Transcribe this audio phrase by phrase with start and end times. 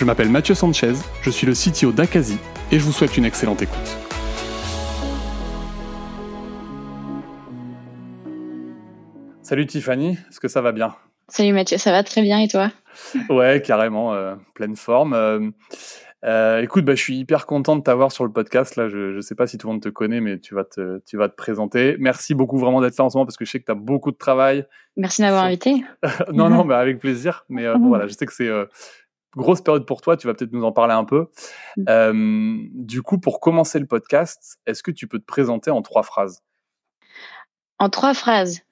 [0.00, 2.38] Je m'appelle Mathieu Sanchez, je suis le CTO d'Akazi
[2.72, 3.76] et je vous souhaite une excellente écoute.
[9.42, 10.94] Salut Tiffany, est-ce que ça va bien?
[11.28, 12.70] Salut Mathieu, ça va très bien et toi?
[13.28, 15.12] Ouais, carrément, euh, pleine forme.
[15.12, 15.50] Euh,
[16.24, 18.76] euh, écoute, bah, je suis hyper content de t'avoir sur le podcast.
[18.76, 21.02] Là, je ne sais pas si tout le monde te connaît, mais tu vas te,
[21.06, 21.96] tu vas te présenter.
[21.98, 23.74] Merci beaucoup vraiment d'être là en ce moment parce que je sais que tu as
[23.74, 24.64] beaucoup de travail.
[24.96, 25.84] Merci d'avoir invité.
[26.32, 27.44] non, non, mais avec plaisir.
[27.50, 28.50] Mais voilà, je sais que c'est
[29.36, 31.26] grosse période pour toi, tu vas peut-être nous en parler un peu.
[31.76, 31.84] Mm.
[31.88, 36.02] Euh, du coup, pour commencer le podcast, est-ce que tu peux te présenter en trois
[36.02, 36.42] phrases?
[37.78, 38.62] En trois phrases.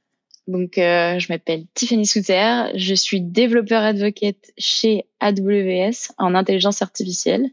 [0.47, 7.51] Donc, euh, je m'appelle Tiffany Souter, je suis développeur advocate chez AWS en intelligence artificielle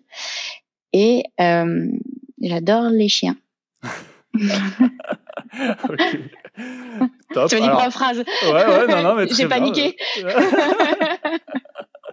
[0.93, 1.87] et euh,
[2.41, 3.35] j'adore les chiens.
[5.89, 6.01] ok.
[7.33, 7.49] Top.
[7.49, 8.23] Tu as dit trois phrases.
[8.43, 9.97] Ouais, ouais, non, non, mais J'ai paniqué.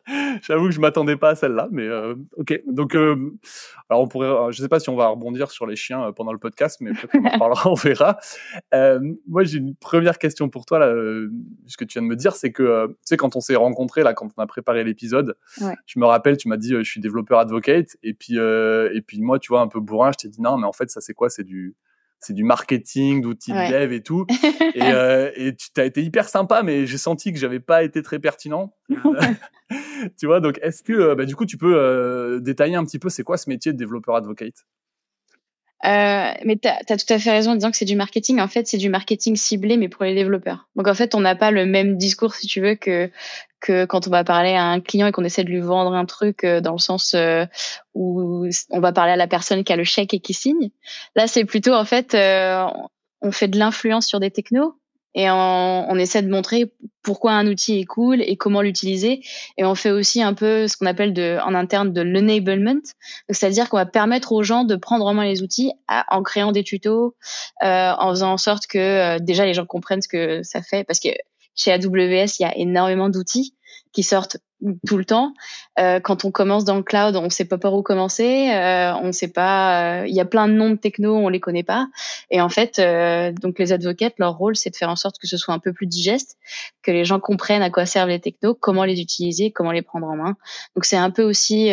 [0.43, 2.61] J'avoue que je m'attendais pas à celle-là, mais euh, ok.
[2.67, 3.33] Donc, euh,
[3.89, 6.13] alors on pourrait, euh, je sais pas si on va rebondir sur les chiens euh,
[6.13, 8.19] pendant le podcast, mais peut-être qu'on en parlera, on verra.
[8.75, 10.93] Euh, moi, j'ai une première question pour toi là,
[11.67, 14.03] ce que tu viens de me dire, c'est que tu sais quand on s'est rencontrés
[14.03, 15.75] là, quand on a préparé l'épisode, ouais.
[15.87, 19.39] je me rappelle, tu m'as dit je suis développeur advocate, et puis et puis moi,
[19.39, 21.31] tu vois, un peu bourrin, je t'ai dit non, mais en fait ça c'est quoi?
[21.31, 21.77] C'est du
[22.23, 23.69] c'est du marketing, d'outils ouais.
[23.69, 24.27] de dev et tout.
[24.75, 28.03] et, euh, et tu as été hyper sympa, mais j'ai senti que j'avais pas été
[28.03, 28.75] très pertinent.
[30.19, 33.09] tu vois, donc est-ce que bah, du coup tu peux euh, détailler un petit peu
[33.09, 34.65] c'est quoi ce métier de développeur advocate?
[35.85, 38.41] Euh, mais tu as, tout à fait raison en disant que c'est du marketing.
[38.41, 40.69] En fait, c'est du marketing ciblé, mais pour les développeurs.
[40.77, 43.11] Donc, en fait, on n'a pas le même discours, si tu veux, que
[43.63, 46.05] que quand on va parler à un client et qu'on essaie de lui vendre un
[46.05, 47.47] truc euh, dans le sens euh,
[47.95, 50.71] où on va parler à la personne qui a le chèque et qui signe.
[51.15, 52.67] Là, c'est plutôt, en fait, euh,
[53.23, 54.75] on fait de l'influence sur des technos
[55.15, 59.21] et on, on, essaie de montrer pourquoi un outil est cool et comment l'utiliser.
[59.59, 62.81] Et on fait aussi un peu ce qu'on appelle de, en interne de l'enablement,
[63.29, 66.65] c'est-à-dire qu'on va permettre aux gens de prendre en main les outils en créant des
[66.65, 67.15] tutos,
[67.63, 70.85] euh, en faisant en sorte que euh, déjà les gens comprennent ce que ça fait,
[70.85, 71.11] parce que
[71.55, 73.55] chez AWS il y a énormément d'outils
[73.93, 74.39] qui sortent
[74.87, 75.35] tout le temps.
[75.79, 79.13] Euh, quand on commence dans le cloud, on sait pas par où commencer, euh, on
[79.13, 80.05] sait pas.
[80.07, 81.89] Il y a plein de noms de techno, on les connaît pas.
[82.31, 85.27] Et en fait, euh, donc les advocates, leur rôle, c'est de faire en sorte que
[85.27, 86.37] ce soit un peu plus digeste,
[86.83, 90.07] que les gens comprennent à quoi servent les technos, comment les utiliser, comment les prendre
[90.07, 90.37] en main.
[90.75, 91.71] Donc c'est un peu aussi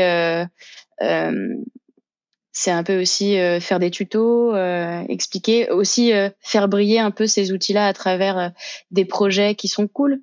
[2.60, 7.12] c'est un peu aussi euh, faire des tutos, euh, expliquer, aussi euh, faire briller un
[7.12, 8.52] peu ces outils-là à travers
[8.92, 10.22] des projets qui sont cool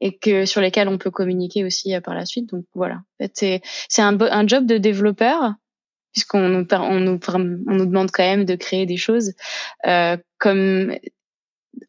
[0.00, 2.50] et que sur lesquels on peut communiquer aussi par la suite.
[2.50, 3.02] Donc voilà,
[3.34, 5.54] c'est c'est un, un job de développeur
[6.12, 9.32] puisqu'on nous on nous on nous demande quand même de créer des choses
[10.38, 10.94] comme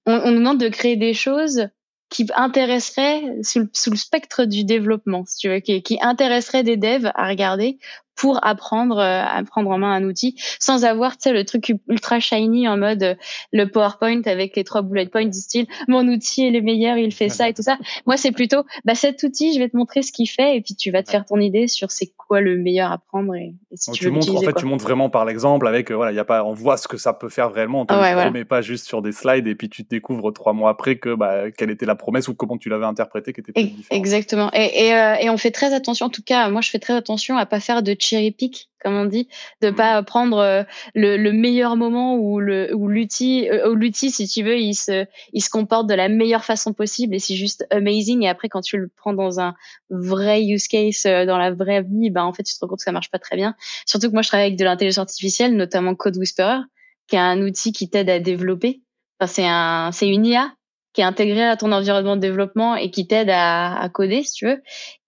[0.06, 1.70] on, on, nous demande de créer des choses
[2.10, 6.64] qui intéresseraient sous le, sous le spectre du développement, si tu veux, qui, qui intéresserait
[6.64, 7.78] des devs à regarder
[8.20, 11.74] pour apprendre euh, à prendre en main un outil sans avoir tu sais le truc
[11.88, 13.16] ultra shiny en mode euh,
[13.52, 17.14] le PowerPoint avec les trois bullet points du style mon outil est le meilleur il
[17.14, 20.02] fait ça et tout ça moi c'est plutôt bah cet outil je vais te montrer
[20.02, 22.58] ce qu'il fait et puis tu vas te faire ton idée sur c'est quoi le
[22.58, 24.62] meilleur à prendre et, et si Donc tu, tu veux montres en fait quoi.
[24.62, 26.88] tu montres vraiment par l'exemple avec euh, voilà il y a pas on voit ce
[26.88, 28.46] que ça peut faire réellement on te ouais, voilà.
[28.46, 31.52] pas juste sur des slides et puis tu te découvres trois mois après que bah
[31.52, 33.80] quelle était la promesse ou comment tu l'avais interprété qui était différent.
[33.92, 34.50] Exactement.
[34.54, 36.94] Et, et, euh, et on fait très attention, en tout cas, moi je fais très
[36.94, 39.28] attention à pas faire de cherry pick, comme on dit,
[39.62, 39.76] de Mhm.
[39.76, 40.64] pas prendre euh,
[40.96, 44.74] le, le meilleur moment où le où l'outil, euh, où l'outil, si tu veux, il
[44.74, 48.24] se il se comporte de la meilleure façon possible et c'est juste amazing.
[48.24, 49.54] Et après, quand tu le prends dans un
[49.90, 52.80] vrai use case, euh, dans la vraie vie, ben en fait, tu te rends compte
[52.80, 53.56] que ça marche pas très bien.
[53.86, 56.60] Surtout que moi, je travaille avec de l'intelligence artificielle, notamment Code Whisperer,
[57.08, 58.82] qui est un outil qui t'aide à développer.
[59.20, 60.54] Enfin, c'est un c'est une IA
[60.94, 64.32] qui est intégré à ton environnement de développement et qui t'aide à, à coder, si
[64.34, 64.62] tu veux.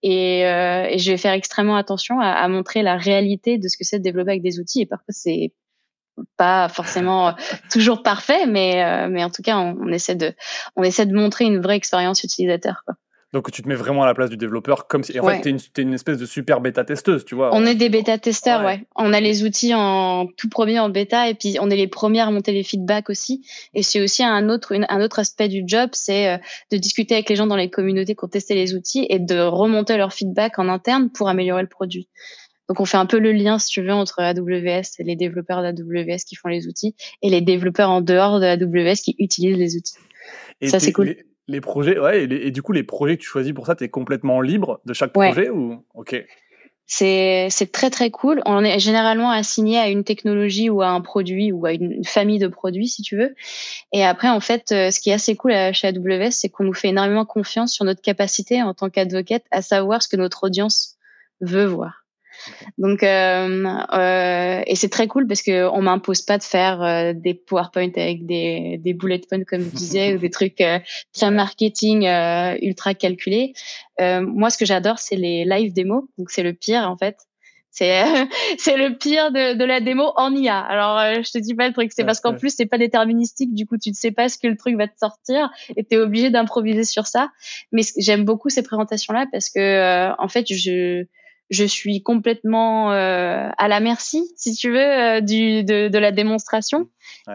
[0.03, 3.77] Et, euh, et je vais faire extrêmement attention à, à montrer la réalité de ce
[3.77, 4.81] que c'est de développer avec des outils.
[4.81, 5.53] Et parfois, c'est
[6.37, 7.31] pas forcément euh,
[7.71, 10.33] toujours parfait, mais, euh, mais en tout cas, on, on essaie de,
[10.75, 12.83] on essaie de montrer une vraie expérience utilisateur.
[12.85, 12.95] Quoi.
[13.33, 15.49] Donc tu te mets vraiment à la place du développeur comme si en fait t'es
[15.51, 17.51] une, es une espèce de super bêta testeuse, tu vois.
[17.53, 18.83] On est des bêta testeurs, ouais.
[18.97, 22.19] On a les outils en tout premier en bêta et puis on est les premiers
[22.19, 23.45] à monter les feedbacks aussi.
[23.73, 26.37] Et c'est aussi un autre un autre aspect du job, c'est euh,
[26.71, 29.39] de discuter avec les gens dans les communautés qui ont testé les outils et de
[29.39, 32.09] remonter leur feedback en interne pour améliorer le produit.
[32.67, 35.61] Donc on fait un peu le lien, si tu veux, entre AWS et les développeurs
[35.61, 39.77] d'AWS qui font les outils et les développeurs en dehors de AWS qui utilisent les
[39.77, 39.95] outils.
[40.67, 41.15] ça c'est cool
[41.51, 43.89] les projets, ouais, et, du coup, les projets que tu choisis pour ça, tu es
[43.89, 46.23] complètement libre de chaque projet ou Ok.
[46.85, 48.41] C'est très très cool.
[48.45, 52.39] On est généralement assigné à une technologie ou à un produit ou à une famille
[52.39, 53.33] de produits, si tu veux.
[53.93, 56.73] Et après, en fait, euh, ce qui est assez cool chez AWS, c'est qu'on nous
[56.73, 60.97] fait énormément confiance sur notre capacité en tant qu'advocate à savoir ce que notre audience
[61.39, 62.00] veut voir.
[62.77, 67.13] Donc, euh, euh, et c'est très cool parce que on m'impose pas de faire euh,
[67.13, 70.79] des PowerPoint avec des, des bullet points comme je disais ou des trucs euh,
[71.13, 73.53] très marketing euh, ultra calculés.
[73.99, 76.03] moi, ce que j'adore, c'est les live démos.
[76.17, 77.17] Donc, c'est le pire en fait.
[77.73, 78.03] C'est
[78.57, 80.59] c'est le pire de, de la démo en IA.
[80.59, 83.53] Alors je te dis pas le truc, c'est parce qu'en plus c'est pas déterministique.
[83.53, 85.95] Du coup, tu ne sais pas ce que le truc va te sortir et tu
[85.95, 87.29] es obligé d'improviser sur ça.
[87.71, 91.05] Mais j'aime beaucoup ces présentations là parce que en fait je
[91.51, 96.11] je suis complètement euh, à la merci, si tu veux, euh, du, de, de, la
[96.11, 96.87] démonstration.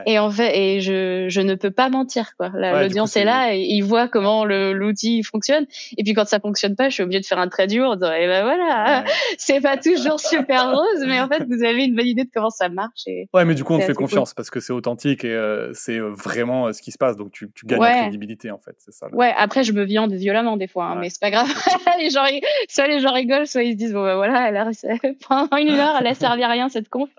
[0.06, 2.48] Et en fait, et je, je ne peux pas mentir quoi.
[2.48, 3.24] L'audience est...
[3.24, 5.66] là et ils voient comment l'outil fonctionne.
[5.96, 8.12] Et puis quand ça fonctionne pas, je suis obligée de faire un trait dur, dire
[8.12, 9.04] eh ben voilà,
[9.38, 12.50] c'est pas toujours super rose, mais en fait vous avez une bonne idée de comment
[12.50, 13.02] ça marche.
[13.06, 15.72] Et ouais, mais du coup on te fait confiance parce que c'est authentique et euh,
[15.74, 18.92] c'est vraiment ce qui se passe, donc tu, tu gagnes en crédibilité en fait, c'est
[18.92, 19.08] ça.
[19.12, 21.48] Ouais, après je me viande violemment des fois, hein, mais c'est pas grave.
[22.00, 22.24] les gens,
[22.68, 24.70] soit les gens rigolent, soit ils se disent bon ben voilà, elle a
[25.28, 27.10] pendant une heure elle a servi à rien cette conf.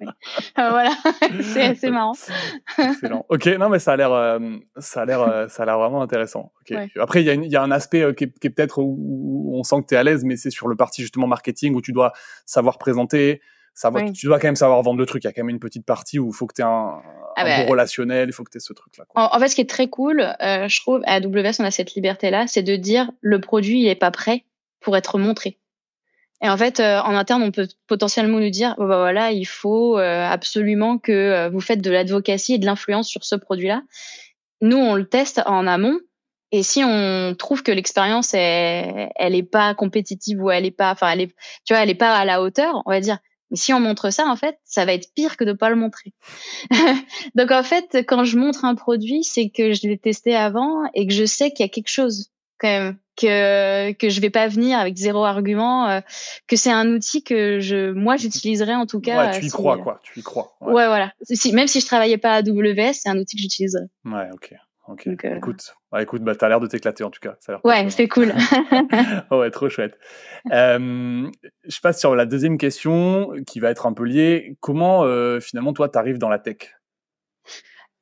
[0.55, 0.91] voilà,
[1.41, 2.13] c'est assez marrant.
[2.77, 3.25] Excellent.
[3.29, 4.39] Ok, non, mais ça a l'air, euh,
[4.77, 6.51] ça a l'air, euh, ça a l'air vraiment intéressant.
[6.99, 9.87] Après, il y, y, a un aspect euh, qui est, peut-être où, on sent que
[9.87, 12.13] tu es à l'aise, mais c'est sur le parti justement marketing où tu dois
[12.45, 13.41] savoir présenter,
[13.73, 15.23] savoir, tu dois quand même savoir vendre le truc.
[15.23, 17.01] Il y a quand même une petite partie où il faut que tu aies un,
[17.35, 19.05] ah un bah, relationnel, il faut que tu aies ce truc-là.
[19.15, 22.47] En, fait, ce qui est très cool, je trouve, à AWS, on a cette liberté-là,
[22.47, 24.43] c'est de dire le produit, il est pas prêt
[24.79, 25.57] pour être montré.
[26.41, 29.97] Et en fait, euh, en interne, on peut potentiellement nous dire, bah voilà, il faut
[29.97, 33.81] euh, absolument que euh, vous faites de l'advocacy et de l'influence sur ce produit-là.
[34.61, 35.99] Nous, on le teste en amont.
[36.51, 40.91] Et si on trouve que l'expérience est, elle est pas compétitive ou elle est pas,
[40.91, 41.35] enfin, elle est,
[41.65, 43.17] tu vois, elle est pas à la hauteur, on va dire.
[43.51, 45.75] Mais si on montre ça, en fait, ça va être pire que de pas le
[45.75, 46.13] montrer.
[47.35, 51.07] Donc en fait, quand je montre un produit, c'est que je l'ai testé avant et
[51.07, 54.47] que je sais qu'il y a quelque chose quand même que que je vais pas
[54.47, 55.99] venir avec zéro argument euh,
[56.47, 59.77] que c'est un outil que je moi j'utiliserais en tout cas ouais, tu y crois
[59.77, 61.11] quoi tu y crois ouais, voilà.
[61.23, 63.87] Si, même si je travaillais pas à AWS c'est un outil que j'utiliserais.
[64.05, 64.53] Ouais ok
[64.87, 65.07] ok.
[65.07, 68.07] Euh, écoute bah, écoute bah t'as l'air de t'éclater en tout cas ça ouais c'est
[68.07, 68.33] cool.
[69.31, 69.97] Ouais trop chouette.
[70.51, 71.29] Euh,
[71.67, 74.57] je passe sur la deuxième question qui va être un peu liée.
[74.59, 76.76] Comment euh, finalement toi t'arrives dans la tech?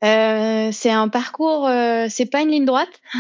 [0.03, 3.01] Euh, c'est un parcours, euh, c'est pas une ligne droite.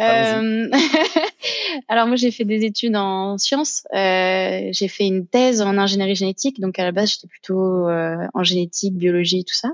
[0.00, 0.68] Euh,
[1.88, 6.14] alors moi j'ai fait des études en sciences, euh, j'ai fait une thèse en ingénierie
[6.14, 9.70] génétique, donc à la base j'étais plutôt en génétique, biologie, tout ça.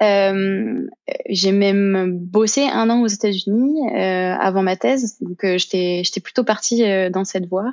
[0.00, 6.82] j'ai même bossé un an aux États-Unis avant ma thèse, donc j'étais j'étais plutôt partie
[7.10, 7.72] dans cette voie.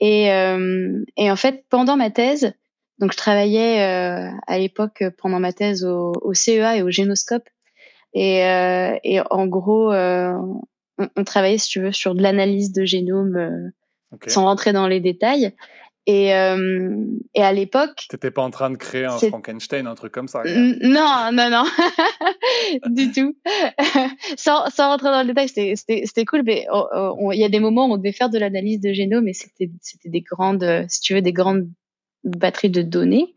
[0.00, 2.52] Et, et en fait pendant ma thèse,
[3.00, 7.48] donc je travaillais euh, à l'époque pendant ma thèse au, au, CEA et au Génoscope.
[8.12, 10.32] Et, euh, et en gros, euh,
[10.98, 14.86] on, on, travaillait, si tu veux, sur de l'analyse de génome euh, sans rentrer dans
[14.86, 15.54] les détails.
[16.06, 18.06] Et, euh, et à l'époque.
[18.08, 21.64] T'étais pas en train de créer un Frankenstein, un truc comme ça Non, non, non,
[22.90, 23.36] du tout.
[24.36, 26.66] sans, sans rentrer dans le détail, c'était cool, mais
[27.32, 29.70] il y a des moments où on devait faire de l'analyse de génome, et c'était
[29.82, 31.68] c'était des grandes, si tu veux, des grandes
[32.24, 33.34] batterie de données.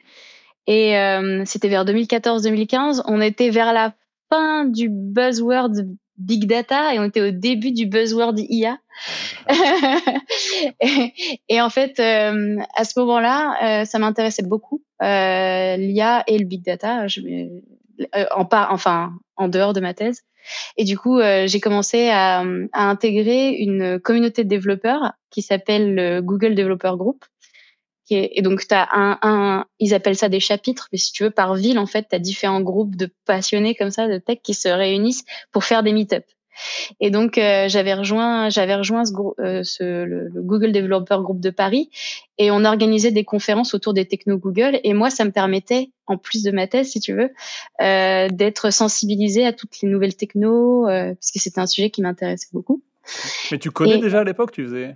[0.68, 3.04] Et euh, c'était vers 2014-2015.
[3.06, 3.94] On était vers la
[4.30, 5.72] fin du buzzword
[6.18, 8.78] big data et on était au début du buzzword IA.
[11.50, 16.64] et, en fait, euh, à ce moment-là, euh, ça m'intéressait beaucoup l'IA et le big
[16.64, 17.08] data.
[17.08, 17.22] Je,
[18.34, 20.22] en pas, enfin, en dehors de ma thèse.
[20.78, 26.22] Et du coup, j'ai commencé à, à, intégrer une communauté de développeurs qui s'appelle le
[26.22, 27.26] Google Developer Group
[28.10, 31.32] et donc, tu as un, un, ils appellent ça des chapitres, mais si tu veux,
[31.32, 34.54] par ville, en fait, tu as différents groupes de passionnés comme ça, de tech, qui
[34.54, 36.26] se réunissent pour faire des meet-up.
[37.00, 41.50] Et donc, euh, j'avais rejoint, j'avais rejoint ce, euh, ce le, Google Developer Group de
[41.50, 41.90] Paris,
[42.38, 44.80] et on organisait des conférences autour des technos Google.
[44.84, 47.32] Et moi, ça me permettait, en plus de ma thèse, si tu veux,
[47.82, 52.50] euh, d'être sensibilisée à toutes les nouvelles technos, euh, puisque c'était un sujet qui m'intéressait
[52.54, 52.84] beaucoup.
[53.52, 54.96] Mais tu connais déjà à l'époque, tu faisais?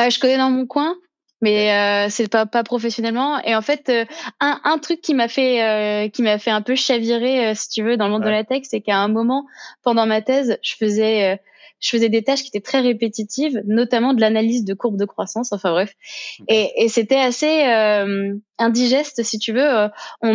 [0.00, 0.96] Euh, Je connais dans mon coin,
[1.42, 3.38] mais euh, c'est pas pas professionnellement.
[3.42, 4.04] Et en fait, euh,
[4.40, 7.82] un, un truc qui m'a fait euh, qui m'a fait un peu chavirer, si tu
[7.82, 9.46] veux, dans le monde de la tech, c'est qu'à un moment
[9.82, 11.38] pendant ma thèse, je faisais
[11.80, 15.52] je faisais des tâches qui étaient très répétitives, notamment de l'analyse de courbes de croissance.
[15.52, 15.92] Enfin bref,
[16.48, 17.64] et, et c'était assez
[18.58, 19.88] indigeste, si tu veux.
[20.22, 20.34] on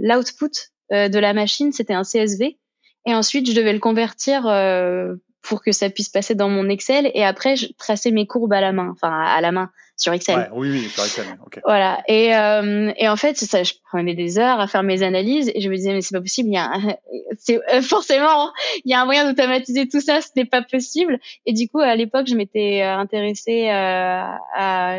[0.00, 2.58] l'output de la machine, c'était un CSV.
[3.06, 7.10] Et ensuite, je devais le convertir euh, pour que ça puisse passer dans mon Excel.
[7.14, 10.36] Et après, je traçais mes courbes à la main, enfin à la main sur Excel.
[10.36, 11.26] Ouais, oui, oui, sur Excel.
[11.46, 11.60] Okay.
[11.64, 12.02] Voilà.
[12.08, 15.60] Et, euh, et en fait, ça, je prenais des heures à faire mes analyses et
[15.60, 16.48] je me disais mais c'est pas possible.
[16.48, 16.72] Il y a,
[17.38, 18.50] c'est euh, forcément,
[18.84, 20.20] il y a un moyen d'automatiser tout ça.
[20.20, 21.20] Ce n'est pas possible.
[21.46, 24.24] Et du coup, à l'époque, je m'étais euh, intéressée euh,
[24.56, 24.98] à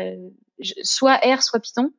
[0.82, 1.90] soit R, soit Python.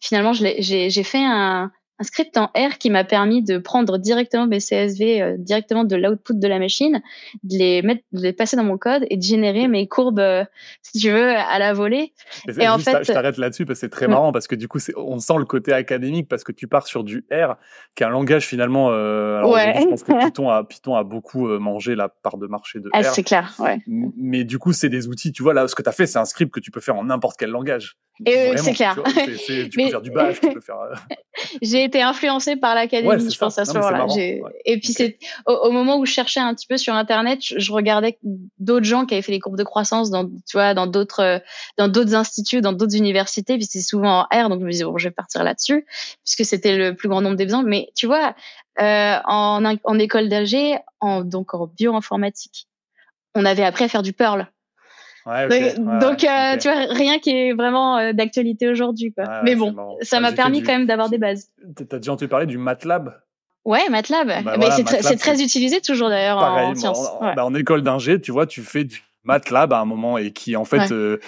[0.00, 4.58] Finalement, j'ai fait un un script en R qui m'a permis de prendre directement mes
[4.58, 7.02] CSV euh, directement de l'output de la machine,
[7.44, 10.44] de les mettre, de les passer dans mon code et de générer mes courbes, euh,
[10.82, 12.12] si tu veux, à la volée.
[12.58, 14.78] Et en fait, je t'arrête là-dessus parce que c'est très marrant parce que du coup,
[14.96, 17.56] on sent le côté académique parce que tu pars sur du R,
[17.94, 18.88] qui est un langage finalement.
[18.90, 19.74] Euh, alors ouais.
[19.80, 23.02] Je pense que Python a, Python a beaucoup mangé la part de marché de ah,
[23.02, 23.04] R.
[23.04, 23.78] C'est clair, ouais.
[23.86, 25.30] Mais du coup, c'est des outils.
[25.30, 26.96] Tu vois là, ce que tu as fait, c'est un script que tu peux faire
[26.96, 27.96] en n'importe quel langage.
[28.26, 28.96] Et c'est clair.
[29.04, 30.76] tu peux faire du bash, tu peux faire.
[31.62, 34.06] J'ai été influencée par l'académie, je pense à ce moment-là.
[34.64, 38.18] Et puis c'est au, moment où je cherchais un petit peu sur internet, je, regardais
[38.58, 41.42] d'autres gens qui avaient fait des courbes de croissance dans, tu vois, dans d'autres,
[41.78, 43.56] dans d'autres instituts, dans d'autres universités.
[43.56, 45.86] Puis c'est souvent en R, donc je me disais bon, je vais partir là-dessus
[46.24, 47.68] puisque c'était le plus grand nombre d'exemples.
[47.68, 48.34] Mais tu vois,
[48.80, 52.68] euh, en, en école d'AG, en donc en bioinformatique,
[53.34, 54.48] on avait appris à faire du Perl.
[55.26, 59.42] Ouais, donc, euh, tu vois, rien qui est vraiment euh, d'actualité aujourd'hui, quoi.
[59.42, 61.50] Mais bon, ça m'a permis quand même d'avoir des bases.
[61.88, 63.14] T'as déjà entendu parler du MATLAB?
[63.64, 64.44] Ouais, MATLAB.
[64.44, 67.08] Bah c'est très utilisé toujours d'ailleurs en sciences.
[67.20, 70.32] En, bah, en école d'ingé, tu vois, tu fais du MATLAB à un moment et
[70.32, 71.18] qui en fait, euh,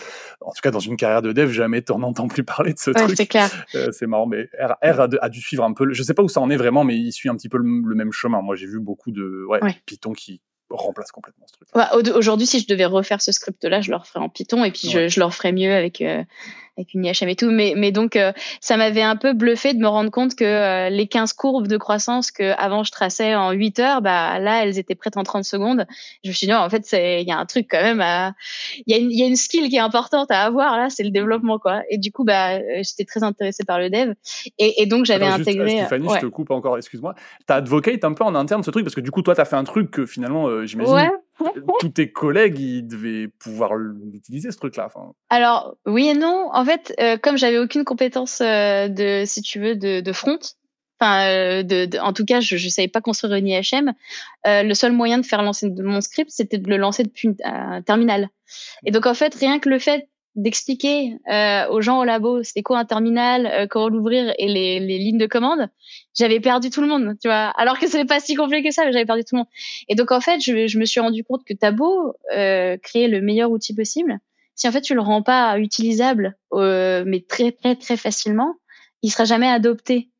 [0.43, 2.91] en tout cas dans une carrière de dev, jamais t'en entends plus parler de ce
[2.91, 3.17] ouais, truc.
[3.17, 3.51] c'est clair.
[3.93, 5.91] c'est marrant, mais R, R a, dû suivre un peu.
[5.91, 7.95] Je sais pas où ça en est vraiment, mais il suit un petit peu le,
[7.95, 8.43] même chemin.
[8.43, 11.69] Moi, j'ai vu beaucoup de ouais, Python qui remplace complètement ce truc.
[11.75, 14.89] Ouais, Aujourd'hui, si je devais refaire ce script-là, je le referais en Python et puis
[14.89, 16.23] je, je, le referais mieux avec euh,
[16.77, 17.51] avec une IHM et tout.
[17.51, 20.91] Mais, mais donc, euh, ça m'avait un peu bluffé de me rendre compte que euh,
[20.91, 24.79] les 15 courbes de croissance que avant je traçais en 8 heures, bah là, elles
[24.79, 25.87] étaient prêtes en 30 secondes.
[26.25, 28.33] Je me suis dit, non, en fait, il y a un truc quand même à...
[28.87, 31.03] Il y, a une, y a une skill qui est importante à avoir, là, c'est
[31.03, 31.83] le développement, quoi.
[31.91, 34.13] Et du coup, bah, j'étais très intéressée par le dev.
[34.59, 35.71] Et, et donc, j'avais intégré...
[35.71, 37.15] Stéphanie, je te coupe encore, excuse-moi.
[37.47, 39.57] T'as advocate un peu en interne ce truc, parce que du coup, toi, t'as fait
[39.57, 40.95] un truc que finalement, j'imagine...
[40.95, 41.11] Ouais
[41.81, 44.87] tous tes collègues, ils devaient pouvoir l'utiliser ce truc-là.
[44.87, 45.13] Enfin...
[45.31, 46.51] Alors oui et non.
[46.53, 50.39] En fait, euh, comme j'avais aucune compétence euh, de, si tu veux, de, de front,
[50.99, 53.93] enfin, euh, de, en tout cas, je ne savais pas construire une IHM.
[54.45, 58.29] le seul moyen de faire lancer mon script, c'était de le lancer depuis un terminal.
[58.85, 62.63] Et donc en fait, rien que le fait d'expliquer euh, aux gens au labo c'était
[62.63, 65.69] quoi un terminal, euh, comment l'ouvrir et les, les, lignes de commande,
[66.17, 67.53] j'avais perdu tout le monde, tu vois.
[67.57, 69.49] Alors que ce n'est pas si compliqué que ça, mais j'avais perdu tout le monde.
[69.89, 73.09] Et donc en fait, je, je me suis rendu compte que t'as beau euh, créer
[73.09, 74.19] le meilleur outil possible,
[74.55, 78.57] si en fait tu le rends pas utilisable, euh, mais très très très facilement,
[79.03, 80.11] il sera jamais adopté.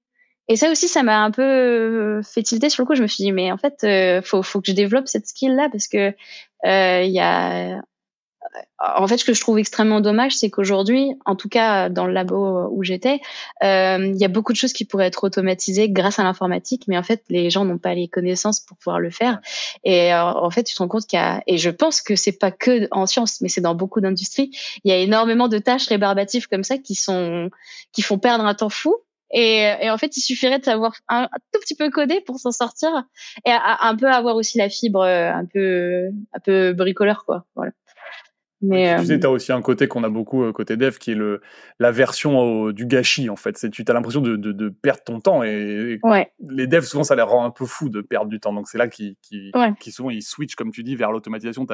[0.49, 2.95] Et ça aussi, ça m'a un peu euh, fait tilter sur le coup.
[2.95, 5.69] Je me suis dit, mais en fait, euh, faut, faut que je développe cette skill-là
[5.71, 6.15] parce que
[6.65, 7.83] il y a
[8.79, 12.13] en fait, ce que je trouve extrêmement dommage, c'est qu'aujourd'hui, en tout cas dans le
[12.13, 13.21] labo où j'étais,
[13.63, 16.99] euh, il y a beaucoup de choses qui pourraient être automatisées grâce à l'informatique, mais
[16.99, 19.41] en fait, les gens n'ont pas les connaissances pour pouvoir le faire.
[19.85, 22.17] Et euh, en fait, tu te rends compte qu'il y a, et je pense que
[22.17, 24.51] c'est pas que en sciences, mais c'est dans beaucoup d'industries,
[24.85, 27.51] il y a énormément de tâches rébarbatives comme ça qui sont,
[27.93, 28.95] qui font perdre un temps fou.
[29.33, 32.53] Et, et, en fait, il suffirait de savoir un, tout petit peu coder pour s'en
[32.53, 32.91] sortir
[33.45, 37.45] et un peu avoir aussi la fibre un peu, un peu bricoleur, quoi.
[37.57, 37.73] Voilà.
[38.63, 40.97] Mais, tu sais, euh, tu as aussi un côté qu'on a beaucoup euh, côté dev
[40.97, 41.43] qui est le,
[41.79, 43.59] la version du gâchis en fait.
[43.59, 45.99] C'est tu as l'impression de, de, de, perdre ton temps et,
[46.49, 48.55] les devs souvent ça les rend un peu fou de perdre du temps.
[48.55, 51.67] Donc c'est là qui qui, qui souvent ils switch comme tu dis vers l'automatisation.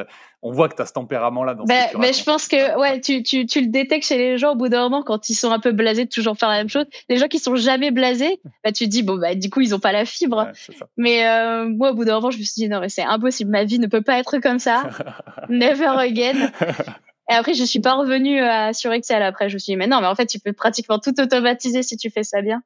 [0.43, 3.01] On voit que tu as ce tempérament là dans bah, mais je pense que ouais,
[3.01, 5.53] tu, tu, tu le détectes chez les gens au bout d'un moment quand ils sont
[5.53, 6.87] un peu blasés de toujours faire la même chose.
[7.09, 9.75] Les gens qui sont jamais blasés, bah tu te dis bon bah du coup ils
[9.75, 10.49] ont pas la fibre.
[10.97, 13.51] mais euh, moi au bout d'un moment je me suis dit non mais c'est impossible,
[13.51, 14.91] ma vie ne peut pas être comme ça.
[15.49, 16.51] Never again.
[17.31, 19.23] Et après, je suis pas revenue à, sur Excel.
[19.23, 21.83] Après, je me suis dit, mais non, mais en fait, tu peux pratiquement tout automatiser
[21.83, 22.63] si tu fais ça bien.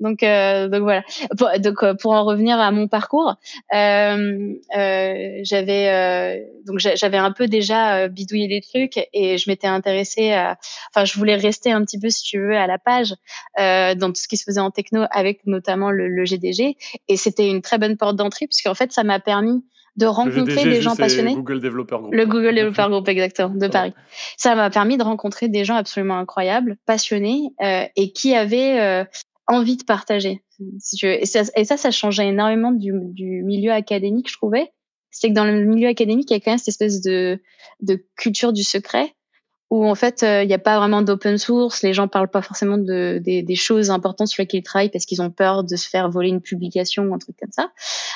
[0.00, 1.02] Donc, euh, donc voilà.
[1.38, 3.36] Pour, donc euh, pour en revenir à mon parcours,
[3.74, 9.68] euh, euh, j'avais euh, donc j'avais un peu déjà bidouillé des trucs et je m'étais
[9.68, 10.58] intéressée à,
[10.92, 13.14] enfin je voulais rester un petit peu si tu veux à la page
[13.56, 16.76] dans tout ce qui se faisait en techno avec notamment le, le GDG
[17.08, 19.62] et c'était une très bonne porte d'entrée puisqu'en fait ça m'a permis
[19.96, 21.34] de rencontrer des gens passionnés.
[21.34, 22.12] Google Developer Group.
[22.12, 23.92] Le Google Developer Group, exactement, de Paris.
[24.36, 29.04] Ça m'a permis de rencontrer des gens absolument incroyables, passionnés euh, et qui avaient euh,
[29.46, 30.42] envie de partager.
[30.78, 31.22] Si tu veux.
[31.22, 34.72] Et, ça, et ça, ça changeait énormément du, du milieu académique, je trouvais.
[35.10, 37.40] C'est que dans le milieu académique, il y a quand même cette espèce de,
[37.80, 39.14] de culture du secret
[39.70, 42.42] où en fait euh, il n'y a pas vraiment d'open source, les gens parlent pas
[42.42, 45.88] forcément de, des, choses importantes sur lesquelles ils travaillent parce qu'ils ont peur de se
[45.88, 47.70] faire voler une publication ou un truc comme ça.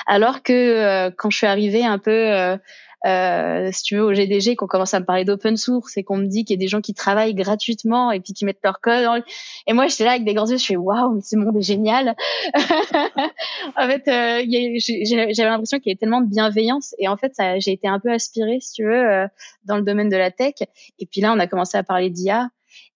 [0.07, 2.59] Alors que euh, quand je suis arrivée un peu
[3.07, 6.17] euh, si tu veux, au GDG, qu'on commence à me parler d'open source et qu'on
[6.17, 8.81] me dit qu'il y a des gens qui travaillent gratuitement et puis qui mettent leur
[8.81, 9.23] code.
[9.67, 11.63] Et moi, j'étais là avec des grands yeux, je fais waouh, mais ce monde est
[11.63, 12.17] génial.
[12.55, 17.73] en fait, euh, j'avais l'impression qu'il y avait tellement de bienveillance et en fait, j'ai
[17.73, 19.27] été un peu aspirée, si tu veux, euh,
[19.65, 20.55] dans le domaine de la tech.
[20.99, 22.51] Et puis là, on a commencé à parler d'IA.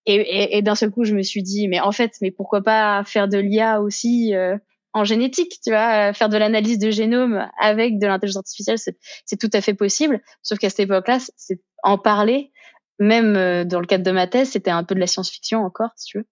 [0.04, 2.60] Et, et, et d'un seul coup, je me suis dit, mais en fait, mais pourquoi
[2.60, 4.56] pas faire de l'IA aussi euh,
[4.94, 9.38] en génétique, tu vois, euh, faire de l'analyse de génome avec de l'intelligence artificielle, c'est
[9.38, 10.20] tout à fait possible.
[10.42, 12.52] Sauf qu'à cette époque-là, c'est en parler,
[12.98, 15.90] même euh, dans le cadre de ma thèse, c'était un peu de la science-fiction encore,
[15.96, 16.26] si tu veux.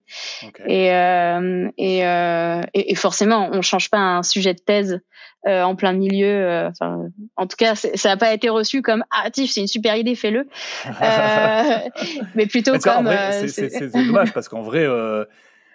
[0.67, 5.01] Et, euh, et, euh, et, forcément, on change pas un sujet de thèse
[5.47, 6.67] euh, en plein milieu.
[6.67, 10.15] Enfin, en tout cas, ça n'a pas été reçu comme ah c'est une super idée,
[10.15, 10.47] fais-le.
[12.35, 13.09] mais plutôt comme.
[13.47, 14.87] C'est dommage parce qu'en vrai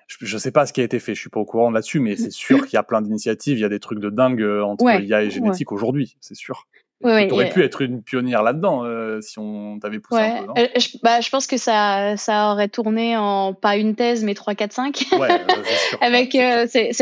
[0.07, 2.01] je, ne sais pas ce qui a été fait, je suis pas au courant là-dessus,
[2.01, 4.43] mais c'est sûr qu'il y a plein d'initiatives, il y a des trucs de dingue
[4.43, 6.67] euh, entre IA et génétique aujourd'hui, c'est sûr.
[7.03, 10.47] Ouais, tu aurais pu être une pionnière là-dedans euh, si on t'avait poussé un peu.
[10.47, 14.25] Non euh, je, bah, je pense que ça, ça aurait tourné en pas une thèse,
[14.25, 15.05] mais 3, 4, 5.
[15.19, 16.93] Ouais, sûr, Avec, c'est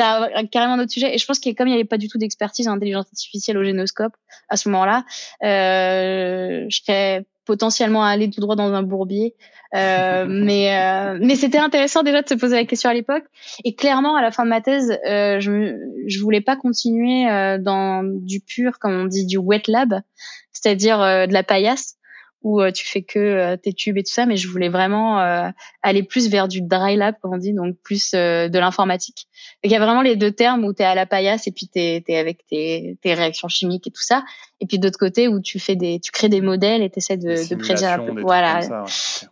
[0.51, 1.15] carrément notre sujet.
[1.15, 3.57] Et je pense que comme il n'y avait pas du tout d'expertise en intelligence artificielle
[3.57, 4.15] au génoscope
[4.49, 5.05] à ce moment-là,
[5.45, 9.35] euh, je serais potentiellement aller tout droit dans un bourbier.
[9.75, 13.25] Euh, mais euh, mais c'était intéressant déjà de se poser la question à l'époque.
[13.65, 17.59] Et clairement, à la fin de ma thèse, euh, je je voulais pas continuer euh,
[17.59, 20.01] dans du pur, comme on dit, du wet lab,
[20.53, 21.97] c'est-à-dire euh, de la paillasse
[22.45, 25.19] où euh, tu fais que euh, tes tubes et tout ça, mais je voulais vraiment
[25.19, 25.49] euh,
[25.83, 29.27] aller plus vers du dry lab, comme on dit, donc plus de l'informatique.
[29.65, 31.69] Il y a vraiment les deux termes où tu es à la paillasse et puis
[31.69, 34.25] tu es, avec tes, tes, réactions chimiques et tout ça,
[34.61, 37.17] et puis d'autre côté où tu fais des, tu crées des modèles et tu essaies
[37.17, 38.21] de, de prédire un peu.
[38.21, 38.61] Voilà.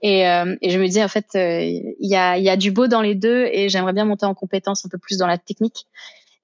[0.00, 3.02] et, et je me disais en fait, il y a, y a du beau dans
[3.02, 5.86] les deux et j'aimerais bien monter en compétence un peu plus dans la technique.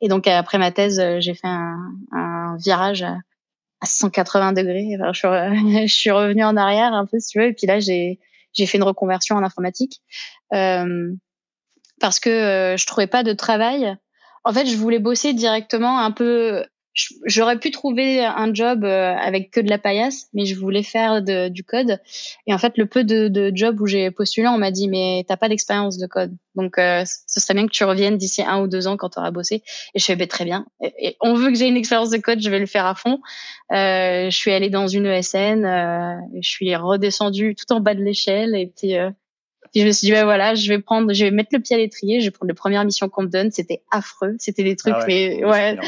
[0.03, 3.07] Et donc après ma thèse, j'ai fait un, un virage
[3.81, 4.97] à 180 degrés.
[5.01, 5.13] Enfin,
[5.87, 7.47] je, suis, revenue en arrière un peu, si tu veux.
[7.47, 8.19] Et puis là, j'ai
[8.53, 10.01] j'ai fait une reconversion en informatique
[10.55, 11.13] euh,
[12.01, 13.97] parce que euh, je trouvais pas de travail.
[14.45, 16.65] En fait, je voulais bosser directement un peu
[17.27, 21.23] j'aurais pu trouver un job euh, avec que de la paillasse, mais je voulais faire
[21.23, 22.01] de, du code.
[22.47, 25.25] Et en fait, le peu de, de jobs où j'ai postulé, on m'a dit mais
[25.29, 28.61] t'as pas d'expérience de code, donc euh, ce serait bien que tu reviennes d'ici un
[28.61, 29.63] ou deux ans quand tu auras bossé.
[29.95, 30.67] Et je fais bah, très bien.
[30.81, 33.21] Et, on veut que j'ai une expérience de code, je vais le faire à fond.
[33.73, 38.03] Euh, je suis allée dans une ESN, euh, je suis redescendue tout en bas de
[38.03, 38.95] l'échelle et puis
[39.73, 41.77] puis je me suis dit, bah voilà, je vais prendre, je vais mettre le pied
[41.77, 43.51] à l'étrier, je vais prendre les premières missions qu'on me donne.
[43.51, 44.37] C'était affreux.
[44.39, 45.79] C'était des trucs, ah mais ouais.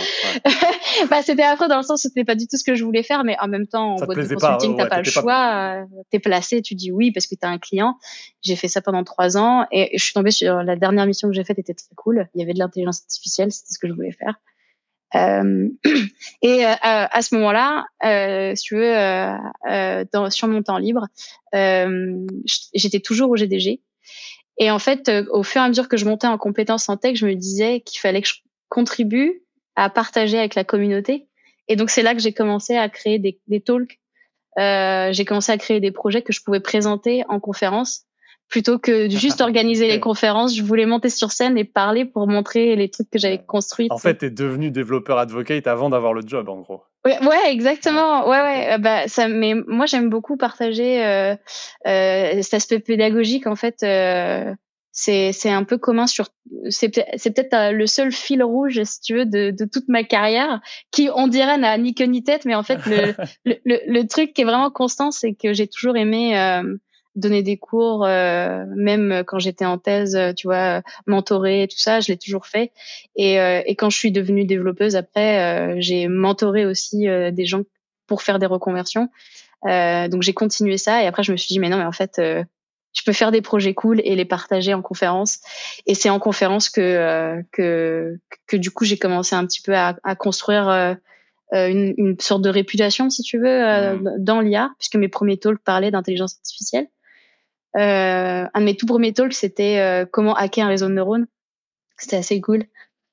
[1.10, 3.02] bah, c'était affreux dans le sens où c'était pas du tout ce que je voulais
[3.02, 5.22] faire, mais en même temps, en boîte de consulting, t'as pas le choix.
[5.24, 5.74] Pas...
[5.80, 7.96] Euh, t'es placé, tu dis oui parce que t'as un client.
[8.42, 11.34] J'ai fait ça pendant trois ans et je suis tombée sur la dernière mission que
[11.34, 12.28] j'ai faite était très cool.
[12.34, 14.34] Il y avait de l'intelligence artificielle, c'était ce que je voulais faire.
[15.14, 15.68] Euh,
[16.42, 19.36] et euh, à ce moment-là, euh, si tu veux, euh,
[19.68, 21.08] euh, dans, sur mon temps libre,
[22.74, 23.80] j'étais toujours au GDG.
[24.58, 27.16] Et en fait, au fur et à mesure que je montais en compétences en tech,
[27.16, 28.34] je me disais qu'il fallait que je
[28.68, 29.42] contribue
[29.74, 31.26] à partager avec la communauté.
[31.68, 33.98] Et donc c'est là que j'ai commencé à créer des, des talks.
[34.58, 38.04] j'ai commencé à créer des projets que je pouvais présenter en conférence
[38.50, 42.76] plutôt que juste organiser les conférences, je voulais monter sur scène et parler pour montrer
[42.76, 43.86] les trucs que j'avais construits.
[43.90, 46.82] En fait, tu es devenu développeur advocate avant d'avoir le job, en gros.
[47.06, 48.28] Ouais, ouais exactement.
[48.28, 48.74] Ouais, ouais.
[48.74, 51.34] Euh, bah, ça, mais moi, j'aime beaucoup partager euh,
[51.86, 53.46] euh, cet aspect pédagogique.
[53.46, 54.54] En fait, euh,
[54.92, 56.28] c'est c'est un peu commun sur.
[56.68, 60.04] C'est c'est peut-être euh, le seul fil rouge, si tu veux, de, de toute ma
[60.04, 60.60] carrière,
[60.90, 63.14] qui on dirait n'a ni queue ni tête, mais en fait, le,
[63.46, 66.34] le, le, le, truc qui est vraiment constant, c'est que j'ai toujours aimé
[67.16, 72.08] donner des cours, euh, même quand j'étais en thèse, tu vois, mentorer, tout ça, je
[72.08, 72.72] l'ai toujours fait.
[73.16, 77.62] Et, euh, et, quand je suis devenue développeuse, après, euh, j'ai mentoré aussi des gens
[78.06, 79.08] pour faire des reconversions.
[79.64, 82.18] donc j'ai continué ça et après je me suis dit mais non mais en fait
[82.18, 85.38] je peux faire des projets cool et les partager en conférence.
[85.86, 89.96] Et c'est en conférence que que que du coup j'ai commencé un petit peu à,
[90.02, 90.96] à construire
[91.52, 93.60] une, une, sorte de réputation, si tu veux,
[93.94, 94.16] mmh.
[94.18, 96.88] dans l'IA, puisque mes premiers talks parlaient d'intelligence artificielle.
[97.76, 101.26] Euh, un de mes tout premiers talks, c'était euh, comment hacker un réseau de neurones.
[101.96, 102.66] C'était assez cool.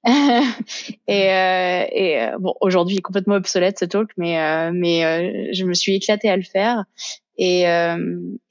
[0.07, 5.03] et, euh, et euh, bon, aujourd'hui, il est complètement obsolète ce talk, mais euh, mais
[5.03, 6.85] euh, je me suis éclatée à le faire.
[7.39, 7.65] Et,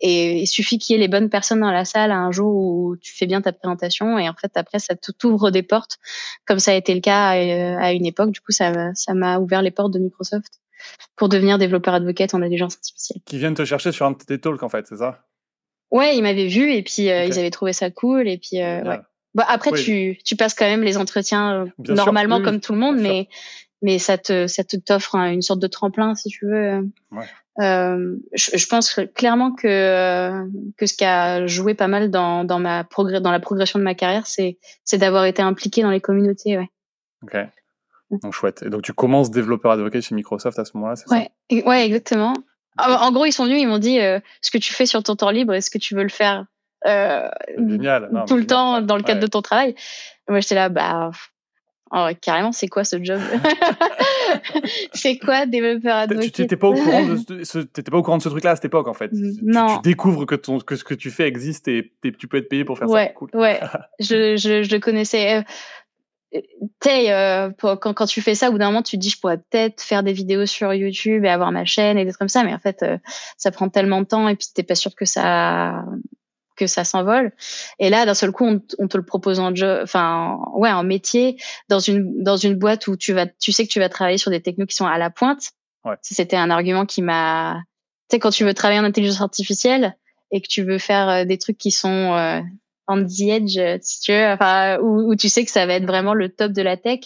[0.00, 2.96] et il suffit qu'il y ait les bonnes personnes dans la salle un jour où
[2.96, 5.98] tu fais bien ta présentation et en fait après ça t'ouvre des portes,
[6.46, 8.30] comme ça a été le cas à, une époque.
[8.30, 10.60] Du coup, ça ça m'a ouvert les portes de Microsoft
[11.16, 13.20] pour devenir développeur advocate en intelligence artificielle.
[13.26, 15.26] Qui viennent te chercher sur un de tes talks en fait, c'est ça?
[15.90, 19.00] Ouais, ils m'avaient vu et puis ils avaient trouvé ça cool et puis ouais.
[19.36, 22.96] Bah, après, tu, tu passes quand même les entretiens euh, normalement comme tout le monde,
[22.98, 23.28] mais,
[23.82, 26.88] mais ça te, ça te t'offre une sorte de tremplin, si tu veux.
[27.12, 27.26] Ouais.
[27.60, 30.46] Euh, je, je, pense clairement que
[30.78, 33.84] que ce qui a joué pas mal dans dans ma progrès dans la progression de
[33.84, 36.70] ma carrière, c'est c'est d'avoir été impliqué dans les communautés, ouais.
[37.22, 37.36] Ok.
[38.22, 38.62] Donc chouette.
[38.62, 41.30] Et donc tu commences développeur advocate chez Microsoft à ce moment-là, c'est ouais.
[41.50, 42.34] ça Ouais, exactement.
[42.78, 45.16] En, gros, ils sont venus, ils m'ont dit euh, ce que tu fais sur ton
[45.16, 46.46] temps libre, est-ce que tu veux le faire
[46.86, 47.28] euh,
[48.26, 49.74] tout le temps dans le cadre de ton travail.
[50.28, 51.10] moi, j'étais là, bah,
[51.92, 53.20] oh, carrément, c'est quoi ce job?
[54.92, 58.22] C'est quoi développeur advocate Tu n'étais pas au courant de ce, pas au courant de
[58.22, 59.10] ce truc-là à cette époque, en fait.
[59.42, 59.76] Non.
[59.76, 62.64] Tu, découvres que, ton, que ce que tu fais existe et, tu peux être payé
[62.64, 63.12] pour faire ouais, ça.
[63.12, 63.30] Cool.
[63.34, 63.60] Ouais,
[64.00, 65.44] je, je, je connaissais.
[66.34, 66.40] Euh,
[66.86, 69.38] euh, quand, quand tu fais ça, au bout d'un moment, tu te dis, je pourrais
[69.38, 72.44] peut-être faire des vidéos sur YouTube et avoir ma chaîne et des trucs comme ça,
[72.44, 72.98] mais en fait, euh,
[73.36, 75.84] ça prend tellement de temps et puis t'es pas sûr que ça
[76.56, 77.32] que ça s'envole.
[77.78, 80.84] Et là, d'un seul coup, on, on, te le propose en job, enfin, ouais, en
[80.84, 81.36] métier,
[81.68, 84.30] dans une dans une boîte où tu vas, tu sais que tu vas travailler sur
[84.30, 85.50] des technos qui sont à la pointe.
[85.84, 85.96] Ouais.
[86.00, 87.62] C'était un argument qui m'a,
[88.08, 89.96] tu sais, quand tu veux travailler en intelligence artificielle
[90.30, 92.40] et que tu veux faire euh, des trucs qui sont euh,
[92.88, 95.86] on the edge, si tu veux, enfin, où, où tu sais que ça va être
[95.86, 97.00] vraiment le top de la tech.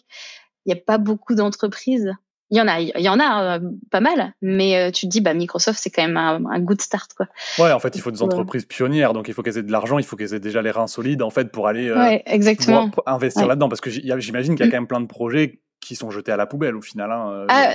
[0.67, 2.13] Il n'y a pas beaucoup d'entreprises
[2.51, 5.11] il y en a, il y en a euh, pas mal, mais euh, tu te
[5.11, 7.27] dis, bah Microsoft, c'est quand même un, un, good start, quoi.
[7.59, 9.99] Ouais, en fait, il faut des entreprises pionnières, donc il faut qu'elles aient de l'argent,
[9.99, 12.91] il faut qu'elles aient déjà les reins solides, en fait, pour aller euh, ouais, exactement.
[13.07, 14.71] investir là-dedans, parce que j'imagine qu'il y a mm.
[14.71, 17.11] quand même plein de projets qui sont jetés à la poubelle au final.
[17.13, 17.73] Hein, ah,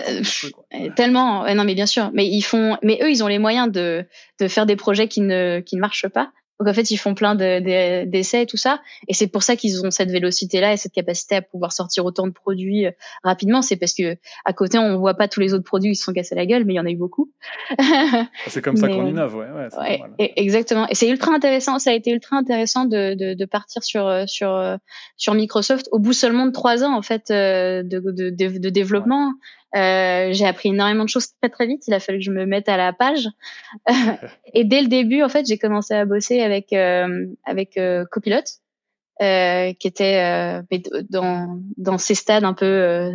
[0.96, 4.06] tellement, non, mais bien sûr, mais ils font, mais eux, ils ont les moyens de
[4.40, 7.14] de faire des projets qui ne qui ne marchent pas donc en fait, ils font
[7.14, 10.94] plein d'essais et tout ça, et c'est pour ça qu'ils ont cette vélocité-là et cette
[10.94, 12.92] capacité à pouvoir sortir autant de produits euh,
[13.24, 13.62] rapidement.
[13.62, 14.16] C'est parce que
[14.46, 16.64] à côté, on voit pas tous les autres produits, ils se sont cassés la gueule,
[16.64, 17.30] mais il y en a eu beaucoup.
[18.48, 19.48] c'est comme ça qu'on innove, ouais.
[19.50, 20.88] ouais, ouais et, exactement.
[20.90, 21.78] Et c'est ultra intéressant.
[21.78, 24.78] Ça a été ultra intéressant de, de, de partir sur euh, sur euh,
[25.18, 29.34] sur Microsoft au bout seulement de trois ans en fait de, de, de développement.
[29.76, 31.84] Euh, j'ai appris énormément de choses très très vite.
[31.88, 33.28] Il a fallu que je me mette à la page.
[34.54, 38.38] et dès le début, en fait, j'ai commencé à bosser avec euh, avec euh, Copilot,
[39.22, 40.78] euh, qui était euh,
[41.10, 43.12] dans dans ces stades un peu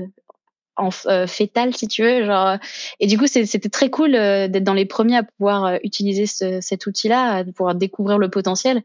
[0.77, 2.25] en fétal, si tu veux.
[2.25, 2.59] Genre,
[3.01, 6.87] et du coup, c'était très cool d'être dans les premiers à pouvoir utiliser ce, cet
[6.87, 8.83] outil-là, à pouvoir découvrir le potentiel.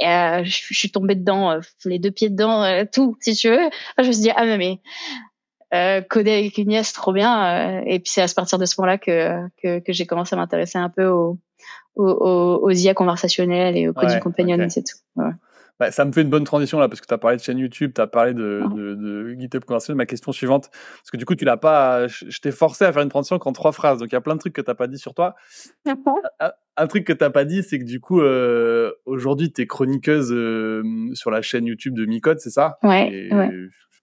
[0.00, 3.70] Et je, je, suis tombée dedans, les deux pieds dedans, tout, si tu veux.
[3.98, 4.80] je me suis dit ah mais
[5.74, 7.78] euh, coder avec une nièce, trop bien.
[7.78, 10.38] Euh, et puis c'est à partir de ce moment-là que, que, que j'ai commencé à
[10.38, 11.38] m'intéresser un peu aux,
[11.96, 14.98] aux, aux, IA conversationnelles et au coding companion et c'est tout.
[15.16, 15.30] Ouais.
[15.80, 17.58] Bah, ça me fait une bonne transition là, parce que tu as parlé de chaîne
[17.58, 19.96] YouTube, tu as parlé de, de, de, GitHub conversationnel.
[19.96, 22.06] Ma question suivante, parce que du coup, tu l'as pas.
[22.06, 24.34] Je t'ai forcé à faire une transition qu'en trois phrases, donc il y a plein
[24.34, 25.34] de trucs que tu pas dit sur toi.
[25.86, 29.66] un, un, truc que tu pas dit, c'est que du coup, euh, aujourd'hui, tu es
[29.66, 32.78] chroniqueuse euh, sur la chaîne YouTube de Micode, c'est ça?
[32.84, 33.28] Ouais.
[33.32, 33.50] ouais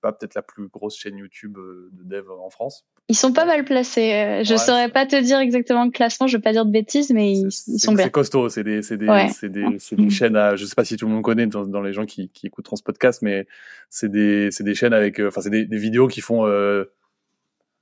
[0.02, 2.86] pas, peut-être la plus grosse chaîne YouTube euh, de dev en France.
[3.10, 4.14] Ils sont pas mal placés.
[4.14, 7.12] Euh, je saurais pas te dire exactement le classement, je veux pas dire de bêtises,
[7.12, 8.06] mais ils, sont bien.
[8.06, 10.96] C'est costaud, c'est des, c'est des, c'est des, des, chaînes à, je sais pas si
[10.96, 13.48] tout le monde connaît dans, les gens qui, qui écouteront ce podcast, mais
[13.90, 16.86] c'est des, c'est des chaînes avec, euh, enfin, c'est des, des, vidéos qui font, euh,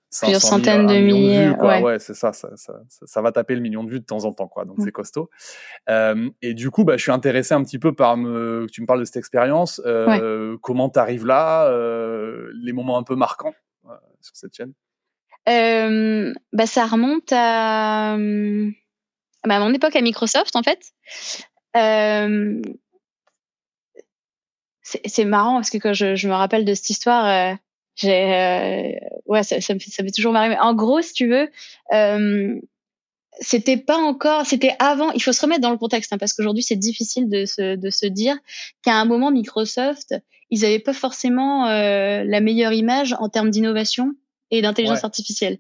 [0.10, 1.50] plusieurs centaines de milliers.
[1.50, 4.26] ouais, ouais c'est ça ça, ça ça, va taper le million de vues de temps
[4.26, 4.66] en temps, quoi.
[4.66, 5.30] Donc c'est costaud.
[5.90, 8.82] Euh, et du coup, bah, je suis intéressé un petit peu par me, que tu
[8.82, 9.82] me parles de cette expérience.
[9.86, 13.54] Euh, Comment t'arrives là euh, Les moments un peu marquants
[13.86, 14.74] euh, sur cette chaîne?
[15.46, 18.18] Bah, ça remonte à,
[19.46, 20.94] bah, à mon époque à Microsoft, en fait.
[24.84, 27.58] c'est marrant parce que quand je, je, me rappelle de cette histoire,
[27.98, 28.92] j'ai euh,
[29.26, 30.50] ouais ça, ça, me fait, ça me fait toujours marrer.
[30.50, 31.50] Mais en gros si tu veux
[31.94, 32.60] euh,
[33.40, 36.64] c'était pas encore c'était avant il faut se remettre dans le contexte hein, parce qu'aujourd'hui
[36.64, 38.38] c'est difficile de se de se dire
[38.84, 40.16] qu'à un moment Microsoft
[40.50, 44.14] ils avaient pas forcément euh, la meilleure image en termes d'innovation
[44.50, 45.60] et d'intelligence artificielle.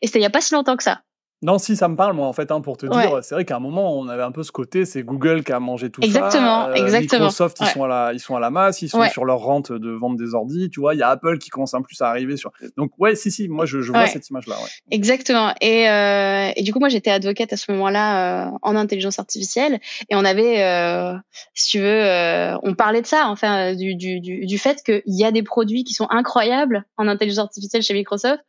[0.00, 1.02] Et c'était il y a pas si longtemps que ça
[1.40, 3.56] Non, si, ça me parle, moi, en fait, hein, pour te dire, c'est vrai qu'à
[3.56, 6.64] un moment, on avait un peu ce côté, c'est Google qui a mangé tout exactement,
[6.64, 6.70] ça.
[6.70, 7.20] Euh, exactement.
[7.20, 9.70] Microsoft, ils, sont à la, ils sont à la masse, ils sont sur leur rente
[9.70, 10.94] de vente des ordi, tu vois.
[10.94, 12.50] Il y a Apple qui commence un plus à arriver sur.
[12.76, 14.56] Donc, ouais, si, si, moi, je, je vois cette image-là.
[14.90, 15.54] Exactement.
[15.60, 19.78] Et, euh, et du coup, moi, j'étais advocate à ce moment-là euh, en intelligence artificielle.
[20.08, 21.14] Et on avait, euh,
[21.54, 25.02] si tu veux, euh, on parlait de ça, enfin, du, du, du, du fait qu'il
[25.06, 28.42] y a des produits qui sont incroyables en intelligence artificielle chez Microsoft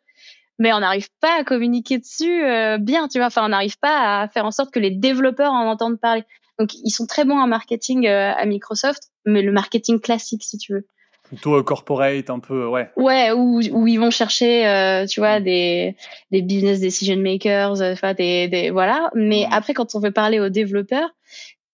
[0.59, 3.27] mais on n'arrive pas à communiquer dessus euh, bien, tu vois.
[3.27, 6.23] Enfin, on n'arrive pas à faire en sorte que les développeurs en entendent parler.
[6.59, 10.57] Donc, ils sont très bons en marketing euh, à Microsoft, mais le marketing classique, si
[10.57, 10.85] tu veux.
[11.23, 12.89] Plutôt corporate, un peu, ouais.
[12.97, 15.95] Ouais, où, où ils vont chercher, euh, tu vois, des,
[16.31, 19.09] des business decision makers, enfin, des, des, voilà.
[19.15, 19.53] Mais mm.
[19.53, 21.09] après, quand on veut parler aux développeurs,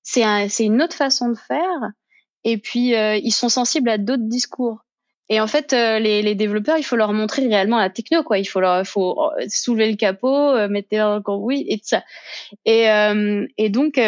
[0.04, 1.92] c'est un, c'est une autre façon de faire.
[2.44, 4.86] Et puis, ils sont sensibles à d'autres discours.
[5.30, 8.38] Et en fait, euh, les, les, développeurs, il faut leur montrer réellement la techno, quoi.
[8.38, 12.04] Il faut leur, faut euh, soulever le capot, euh, mettre le cambouis et tout ça.
[12.66, 14.00] Et, euh, et donc,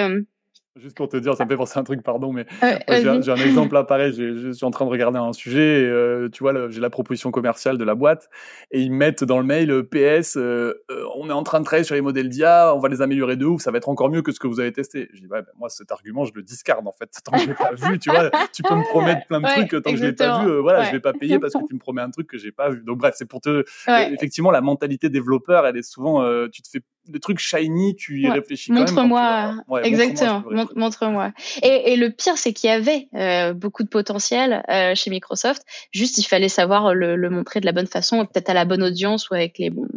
[0.79, 3.35] Juste pour te dire, ça me fait penser à un truc, pardon, mais j'ai un,
[3.35, 6.69] exemple là, pareil, je suis en train de regarder un sujet, et, euh, tu vois,
[6.69, 8.29] j'ai la proposition commerciale de la boîte,
[8.71, 10.73] et ils mettent dans le mail euh, PS, euh,
[11.15, 13.45] on est en train de travailler sur les modèles d'IA, on va les améliorer de
[13.45, 15.09] ouf, ça va être encore mieux que ce que vous avez testé.
[15.13, 17.47] Je dis, ouais, ben, moi, cet argument, je le discarde, en fait, tant que je
[17.47, 20.05] l'ai pas vu, tu vois, tu peux me promettre plein de trucs, tant que je
[20.05, 22.27] l'ai pas vu, voilà, je vais pas payer parce que tu me promets un truc
[22.27, 22.83] que j'ai pas vu.
[22.83, 23.63] Donc bref, c'est pour te,
[24.11, 28.29] effectivement, la mentalité développeur, elle est souvent, tu te fais le truc shiny, tu y
[28.29, 28.79] réfléchis quand.
[28.79, 30.43] Montre-moi, exactement
[30.75, 31.31] montre-moi.
[31.63, 35.63] Et, et, le pire, c'est qu'il y avait euh, beaucoup de potentiel euh, chez Microsoft.
[35.91, 38.83] Juste, il fallait savoir le, le montrer de la bonne façon, peut-être à la bonne
[38.83, 39.87] audience ou avec les bons.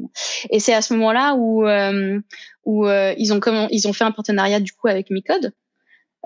[0.50, 2.20] Et c'est à ce moment-là où euh,
[2.64, 5.52] où ils ont comment ils ont fait un partenariat du coup avec Micode.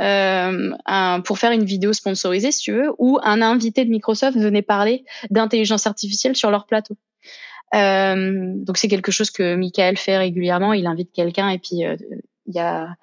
[0.00, 4.36] Euh, un, pour faire une vidéo sponsorisée, si tu veux, où un invité de Microsoft
[4.36, 6.96] venait parler d'intelligence artificielle sur leur plateau.
[7.74, 10.72] Euh, donc c'est quelque chose que Michael fait régulièrement.
[10.72, 11.82] Il invite quelqu'un et puis
[12.46, 12.96] il y a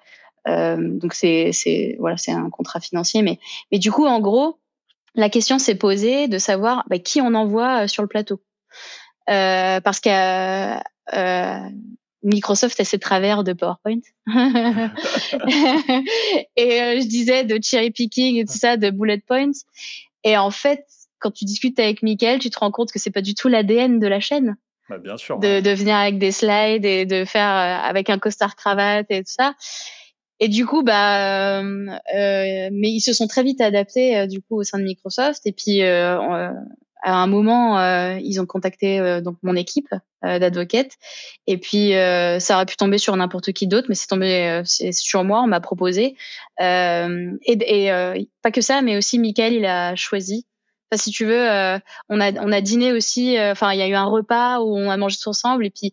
[0.48, 3.38] euh, donc c'est c'est voilà c'est un contrat financier, mais
[3.70, 4.58] mais du coup en gros
[5.14, 8.40] la question s'est posée de savoir bah, qui on envoie euh, sur le plateau.
[9.28, 10.08] Euh, parce que
[11.14, 11.68] euh,
[12.22, 14.00] Microsoft a ses travers de PowerPoint.
[16.56, 19.52] Et euh, je disais de cherry picking et tout ça de bullet points.
[20.24, 20.86] Et en fait
[21.22, 23.98] quand tu discutes avec Michael tu te rends compte que c'est pas du tout l'ADN
[23.98, 24.56] de la chaîne
[24.88, 28.56] bah, bien sûr de, de venir avec des slides et de faire avec un costard
[28.56, 29.54] cravate et tout ça
[30.44, 34.42] et du coup, bah, euh, euh, mais ils se sont très vite adaptés euh, du
[34.42, 35.46] coup au sein de Microsoft.
[35.46, 36.18] Et puis euh,
[37.04, 37.80] à un moment,
[38.16, 39.88] ils ont contacté donc mon équipe
[40.22, 40.94] d'advocates.
[41.46, 41.92] Et puis
[42.40, 45.42] ça aurait pu tomber sur n'importe qui d'autre, mais c'est tombé sur moi.
[45.42, 46.16] On m'a proposé.
[46.60, 50.46] et, et pas que ça, mais aussi Michael, il a choisi
[50.92, 51.46] Enfin, si tu veux,
[52.10, 53.36] on a on a dîné aussi.
[53.40, 55.64] Enfin, il y a eu un repas où on a mangé tous ensemble.
[55.64, 55.92] Et puis,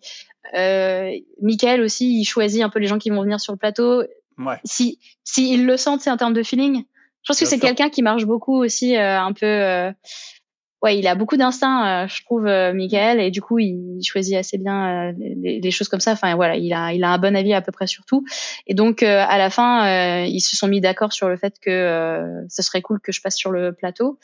[0.55, 4.03] euh, Michael aussi, il choisit un peu les gens qui vont venir sur le plateau.
[4.63, 6.85] Si, si ils le sentent, c'est en termes de feeling.
[7.23, 9.91] Je pense que c'est quelqu'un qui marche beaucoup aussi, euh, un peu.
[10.83, 14.35] Euh, ouais, il a beaucoup d'instinct, euh, je trouve, Michael, et du coup, il choisit
[14.35, 16.13] assez bien des choses comme ça.
[16.13, 18.25] Enfin, voilà, il a, il a un bon avis à peu près sur tout.
[18.67, 22.61] Et donc, à la fin, ils se sont mis d'accord sur le fait que ce
[22.61, 24.19] serait cool que je passe sur le plateau.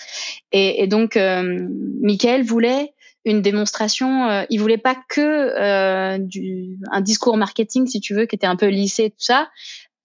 [0.52, 2.94] Et, et donc, Michael voulait
[3.26, 4.46] une démonstration.
[4.50, 8.68] il voulait pas que du, un discours marketing, si tu veux, qui était un peu
[8.68, 9.50] lissé, tout ça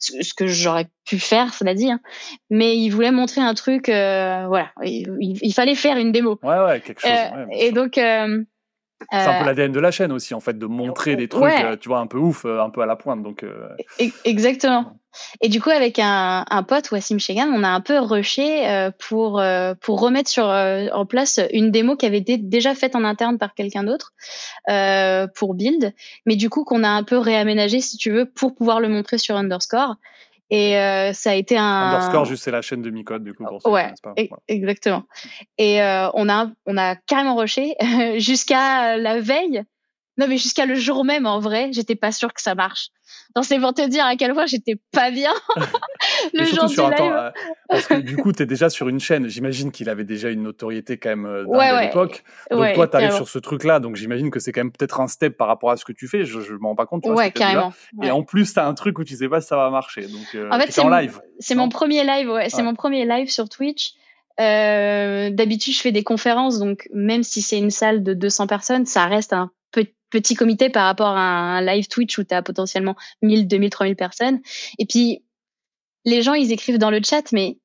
[0.01, 1.91] ce que j'aurais pu faire, cela dit.
[1.91, 2.01] Hein.
[2.49, 6.39] Mais il voulait montrer un truc, euh, voilà, il, fallait faire une démo.
[6.43, 7.11] Ouais, ouais, quelque chose.
[7.11, 7.99] Euh, et donc.
[7.99, 8.45] Euh,
[9.11, 11.89] c'est un peu l'ADN de la chaîne aussi, en fait, de montrer des trucs, tu
[11.89, 13.23] vois, un peu ouf, un peu à la pointe.
[13.23, 13.45] Donc.
[14.25, 14.97] Exactement.
[15.41, 18.91] Et du coup, avec un, un pote, Wassim Chegan, on a un peu rushé euh,
[18.97, 22.95] pour euh, pour remettre sur euh, en place une démo qui avait été déjà faite
[22.95, 24.13] en interne par quelqu'un d'autre
[25.35, 25.93] pour Build,
[26.27, 29.19] mais du coup qu'on a un peu réaménagé, si tu veux, pour pouvoir le montrer
[29.19, 29.97] sur Underscore.
[30.51, 30.73] Et
[31.13, 33.45] ça a été un Underscore, juste c'est la chaîne de Micode, du coup.
[33.45, 34.15] Pour ouais, pas.
[34.49, 35.05] exactement.
[35.59, 35.81] Et
[36.15, 37.75] on a on a carrément rushé
[38.19, 39.63] jusqu'à la veille.
[40.21, 42.89] Non, mais jusqu'à le jour même, en vrai, j'étais pas sûre que ça marche.
[43.35, 45.33] Donc c'est pour te dire à quel point j'étais pas bien
[46.35, 46.93] le jour du live.
[47.01, 47.31] Euh,
[47.71, 49.29] parce que du coup, tu es déjà sur une chaîne.
[49.29, 52.23] J'imagine qu'il avait déjà une notoriété quand même euh, à l'époque.
[52.51, 53.81] Donc toi, tu arrives sur ce truc-là.
[53.81, 56.07] Donc j'imagine que c'est quand même peut-être un step par rapport à ce que tu
[56.07, 56.25] fais.
[56.25, 57.07] Je, je m'en rends pas compte.
[57.07, 57.73] ouais, carrément.
[58.03, 60.03] Et en plus, tu as un truc où tu sais pas si ça va marcher.
[60.03, 61.21] Donc, euh, en fait, c'est en live.
[61.39, 62.29] C'est mon premier live.
[62.29, 63.95] Ouais, c'est mon premier live sur Twitch.
[64.39, 68.87] Euh, D'habitude, je fais des conférences, donc même si c'est une salle de 200 personnes,
[68.87, 69.51] ça reste un
[70.11, 73.97] petit comité par rapport à un live Twitch où tu as potentiellement 1000, 2000, 3000
[73.97, 74.41] personnes.
[74.79, 75.23] Et puis,
[76.05, 77.59] les gens, ils écrivent dans le chat, mais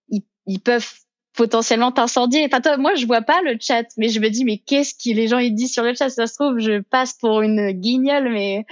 [0.46, 0.92] ils, peuvent
[1.36, 2.46] potentiellement t'incendier.
[2.46, 5.16] Enfin, toi, moi, je vois pas le chat, mais je me dis, mais qu'est-ce que
[5.16, 6.10] les gens ils disent sur le chat?
[6.10, 8.66] Ça se trouve, je passe pour une guignole, mais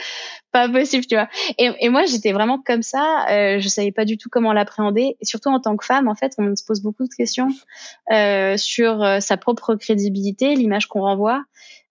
[0.52, 1.28] pas possible, tu vois.
[1.58, 3.26] Et, et moi, j'étais vraiment comme ça.
[3.32, 5.18] Euh, je savais pas du tout comment l'appréhender.
[5.20, 7.50] Et surtout en tant que femme, en fait, on se pose beaucoup de questions
[8.12, 11.44] euh, sur euh, sa propre crédibilité, l'image qu'on renvoie.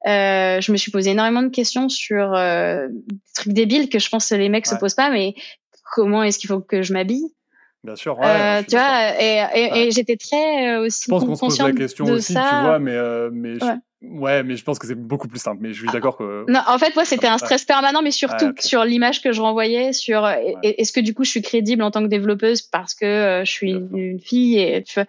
[0.07, 4.09] Euh, je me suis posé énormément de questions sur euh, des trucs débiles que je
[4.09, 5.35] pense que les mecs se posent pas, mais
[5.95, 7.33] comment est-ce qu'il faut que je m'habille?
[7.85, 11.03] Bien sûr, ouais, euh, tu vois, et, et, et j'étais très euh, aussi.
[11.05, 12.41] Je pense qu'on se pose la question aussi, ça.
[12.49, 13.67] tu vois, mais, euh, mais je,
[14.03, 14.43] ouais.
[14.43, 15.59] mais je pense que c'est beaucoup plus simple.
[15.61, 15.93] Mais je suis ah.
[15.93, 16.45] d'accord que.
[16.49, 18.63] Non, en fait, moi, c'était un stress permanent, mais surtout okay.
[18.63, 20.55] sur l'image que je renvoyais, sur ouais.
[20.63, 23.51] est-ce que du coup je suis crédible en tant que développeuse parce que euh, je
[23.51, 25.07] suis une fille et tu vois,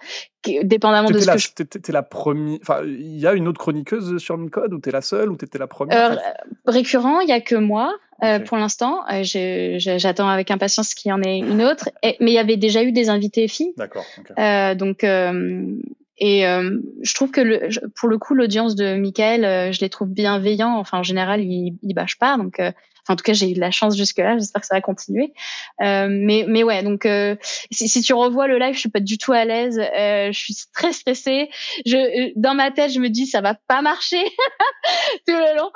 [0.63, 1.49] dépendamment de ce la, que je.
[1.51, 2.59] T'étais la première.
[2.61, 5.57] Enfin, il y a une autre chroniqueuse sur Micode ou t'es la seule ou t'étais
[5.57, 6.15] la première euh,
[6.65, 7.93] Récurrent, il y a que moi.
[8.23, 11.89] Euh, pour l'instant, euh, j'attends avec impatience qu'il y en ait une autre.
[12.03, 13.73] Et, mais il y avait déjà eu des invités filles.
[13.75, 14.05] D'accord.
[14.19, 14.75] Okay.
[14.75, 15.03] Donc,
[16.17, 20.77] et je trouve que le, pour le coup, l'audience de Michael, je les trouve bienveillants.
[20.77, 22.37] Enfin, en général, il, il bâche pas.
[22.37, 22.59] Donc,
[23.03, 24.37] Enfin, en tout cas, j'ai eu de la chance jusque-là.
[24.37, 25.33] J'espère que ça va continuer.
[25.81, 27.35] Euh, mais, mais ouais, donc euh,
[27.69, 29.77] si, si, tu revois le live, je suis pas du tout à l'aise.
[29.77, 31.49] Euh, je suis très stressée.
[31.85, 34.23] Je, dans ma tête, je me dis ça va pas marcher
[35.27, 35.71] tout le long.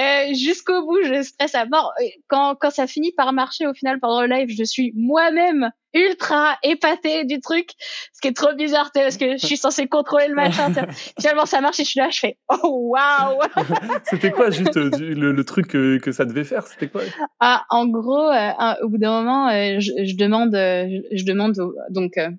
[0.00, 1.92] Euh, jusqu'au bout, je stresse à mort.
[2.26, 6.56] Quand, quand ça finit par marcher au final pendant le live, je suis moi-même ultra
[6.62, 7.70] épatée du truc,
[8.12, 10.72] ce qui est trop bizarre, parce que je suis censée contrôler le machin.
[11.20, 13.40] Finalement, ça marche et je suis là, je fais oh waouh.
[14.04, 17.02] C'était quoi juste le, le, truc que, que ça devait faire C'était quoi?
[17.40, 18.50] Ah, en gros, euh,
[18.82, 21.54] au bout d'un moment, euh, je, je, demande, euh, je demande
[21.90, 22.30] donc euh,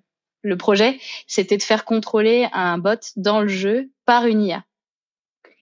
[0.43, 4.63] le projet, c'était de faire contrôler un bot dans le jeu par une IA,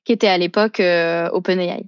[0.06, 1.84] qui était à l'époque euh, OpenAI.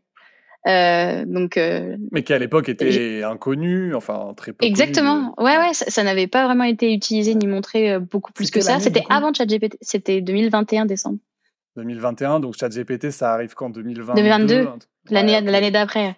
[0.66, 4.66] Euh, donc, euh, mais qui à l'époque était inconnu, enfin très peu.
[4.66, 5.34] Exactement.
[5.34, 5.50] Connu.
[5.50, 8.62] Ouais, ouais, ça, ça n'avait pas vraiment été utilisé ni montré euh, beaucoup plus que
[8.62, 8.80] ça.
[8.80, 9.78] C'était avant ChatGPT.
[9.82, 11.18] C'était 2021 décembre.
[11.76, 14.22] 2021, donc ChatGPT, ça arrive qu'en 2022.
[14.22, 14.70] 2022,
[15.10, 16.16] l'année l'année d'après.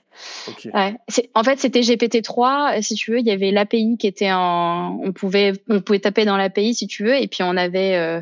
[0.50, 0.70] Okay.
[0.74, 0.96] Ouais.
[1.34, 2.82] En fait, c'était GPT 3.
[2.82, 6.26] Si tu veux, il y avait l'API qui était en, on pouvait, on pouvait taper
[6.26, 8.22] dans l'API si tu veux, et puis on avait euh,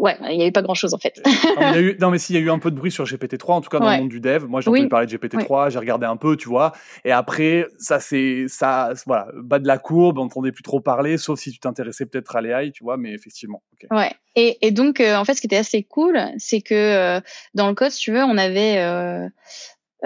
[0.00, 1.20] Ouais, il n'y avait pas grand chose en fait.
[1.26, 3.52] non, mais, eu, non, mais s'il y a eu un peu de bruit sur GPT-3,
[3.52, 3.96] en tout cas dans ouais.
[3.96, 4.46] le monde du dev.
[4.46, 4.88] Moi, j'ai entendu oui.
[4.88, 5.70] parler de GPT-3, oui.
[5.70, 6.72] j'ai regardé un peu, tu vois.
[7.04, 11.18] Et après, ça, c'est, ça, voilà, bas de la courbe, on n'entendait plus trop parler,
[11.18, 13.62] sauf si tu t'intéressais peut-être à l'AI, tu vois, mais effectivement.
[13.74, 13.88] Okay.
[13.94, 14.10] Ouais.
[14.36, 17.20] Et, et donc, euh, en fait, ce qui était assez cool, c'est que euh,
[17.52, 19.28] dans le code, si tu veux, on avait, euh,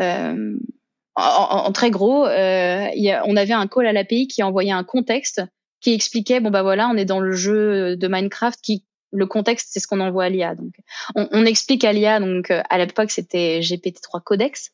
[0.01, 0.57] euh
[1.17, 4.73] en, en, très gros, euh, y a, on avait un call à l'API qui envoyait
[4.73, 5.41] un contexte
[5.81, 8.83] qui expliquait, bon, bah voilà, on est dans le jeu de Minecraft qui
[9.15, 10.55] le contexte, c'est ce qu'on envoie à l'IA.
[10.55, 10.73] Donc,
[11.15, 12.21] on, on, explique à l'IA.
[12.21, 14.73] Donc, euh, à l'époque, c'était GPT-3 Codex.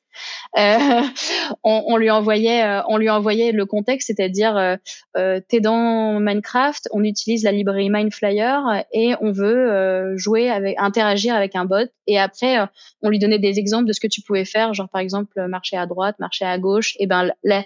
[0.59, 0.79] Euh,
[1.65, 4.77] on, on, lui envoyait, euh, on lui envoyait le contexte, c'est-à-dire, euh,
[5.17, 8.59] euh, t'es dans Minecraft, on utilise la librairie Mindflyer
[8.93, 11.89] et on veut euh, jouer avec, interagir avec un bot.
[12.07, 12.59] Et après,
[13.03, 15.77] on lui donnait des exemples de ce que tu pouvais faire, genre par exemple marcher
[15.77, 16.97] à droite, marcher à gauche.
[16.99, 17.65] Et ben, la,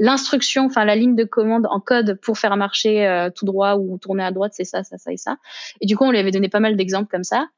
[0.00, 3.98] l'instruction, enfin la ligne de commande en code pour faire marcher euh, tout droit ou
[3.98, 5.36] tourner à droite, c'est ça, ça, ça et ça.
[5.80, 7.48] Et du coup, on lui avait donné pas mal d'exemples comme ça.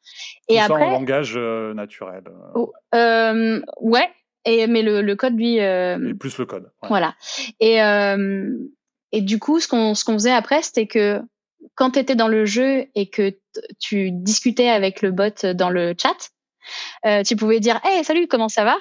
[0.48, 2.24] Et tout après, ça en langage euh, naturel.
[2.54, 4.10] Oh, euh, ouais.
[4.44, 5.60] Et mais le, le code lui.
[5.60, 6.64] Euh, et plus le code.
[6.82, 6.88] Ouais.
[6.88, 7.14] Voilà.
[7.60, 8.50] Et euh,
[9.12, 11.20] et du coup, ce qu'on ce qu'on faisait après, c'était que
[11.76, 13.32] quand tu étais dans le jeu et que
[13.78, 16.30] tu discutais avec le bot dans le chat,
[17.06, 18.74] euh, tu pouvais dire hey salut comment ça va?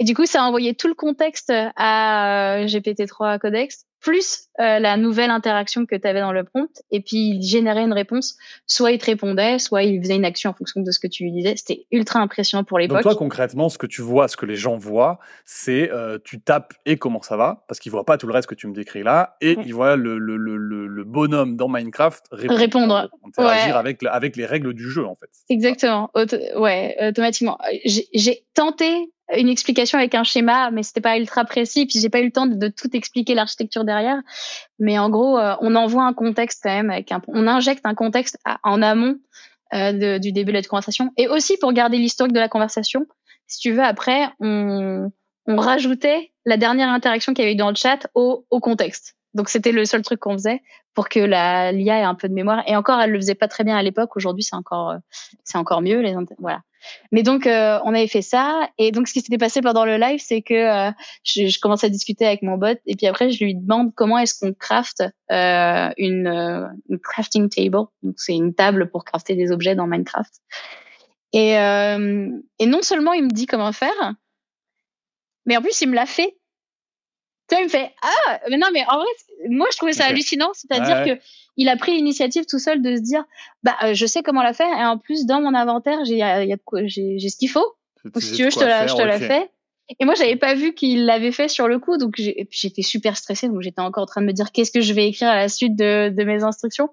[0.00, 4.78] Et du coup, ça a envoyé tout le contexte à euh, GPT-3 Codex, plus euh,
[4.78, 6.70] la nouvelle interaction que tu avais dans le prompt.
[6.90, 8.38] Et puis, il générait une réponse.
[8.66, 11.24] Soit il te répondait, soit il faisait une action en fonction de ce que tu
[11.24, 11.52] lui disais.
[11.54, 12.96] C'était ultra impressionnant pour l'époque.
[12.96, 16.40] Donc toi, concrètement, ce que tu vois, ce que les gens voient, c'est euh, tu
[16.40, 18.72] tapes et comment ça va, parce qu'ils voient pas tout le reste que tu me
[18.72, 22.58] décris là, et ils voient le, le, le, le, bonhomme dans Minecraft répondre.
[22.58, 23.10] répondre.
[23.26, 23.78] Interagir ouais.
[23.78, 25.28] avec, avec les règles du jeu, en fait.
[25.50, 26.10] Exactement.
[26.14, 27.58] Auto ouais, automatiquement.
[27.84, 31.86] J'ai tenté une explication avec un schéma, mais c'était pas ultra précis.
[31.86, 34.20] Puis j'ai pas eu le temps de, tout expliquer l'architecture derrière.
[34.78, 37.94] Mais en gros, euh, on envoie un contexte quand même, avec un, on injecte un
[37.94, 39.16] contexte en amont
[39.74, 43.06] euh, du début de la conversation, et aussi pour garder l'historique de la conversation.
[43.46, 45.10] Si tu veux, après, on,
[45.46, 49.16] on rajoutait la dernière interaction qu'il y avait eu dans le chat au, au contexte.
[49.34, 50.62] Donc c'était le seul truc qu'on faisait
[50.94, 52.62] pour que la l'IA ait un peu de mémoire.
[52.66, 54.16] Et encore, elle le faisait pas très bien à l'époque.
[54.16, 54.94] Aujourd'hui, c'est encore
[55.44, 56.00] c'est encore mieux.
[56.00, 56.62] Les voilà.
[57.12, 58.68] Mais donc euh, on avait fait ça.
[58.78, 60.90] Et donc ce qui s'était passé pendant le live, c'est que euh,
[61.24, 64.38] je, commence à discuter avec mon bot et puis après je lui demande comment est-ce
[64.38, 66.70] qu'on craft euh, une,
[67.02, 67.86] crafting table.
[68.02, 70.32] Donc c'est une table pour crafter des objets dans Minecraft.
[71.32, 74.14] Et non seulement il me dit comment faire,
[75.46, 76.36] mais en plus il me l'a fait
[77.50, 79.06] Tu vois, il me fait ah mais non mais en vrai
[79.48, 81.20] moi je trouvais ça hallucinant, c'est-à-dire que
[81.56, 83.24] il a pris l'initiative tout seul de se dire
[83.64, 86.20] bah euh, je sais comment la faire et en plus dans mon inventaire j'ai
[86.84, 87.66] j'ai j'ai ce qu'il faut.
[88.04, 89.50] Donc si tu veux je te la je te la fais.
[89.98, 92.14] Et moi j'avais pas vu qu'il l'avait fait sur le coup donc
[92.50, 95.08] j'étais super stressée donc j'étais encore en train de me dire qu'est-ce que je vais
[95.08, 96.90] écrire à la suite de, de mes instructions.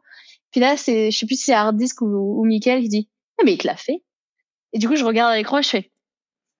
[0.50, 3.44] Puis là c'est je sais plus si c'est Harddisk ou, ou Michael qui dit ah,
[3.46, 4.02] mais il te l'a fait.
[4.74, 5.92] Et du coup je regarde à l'écran je fais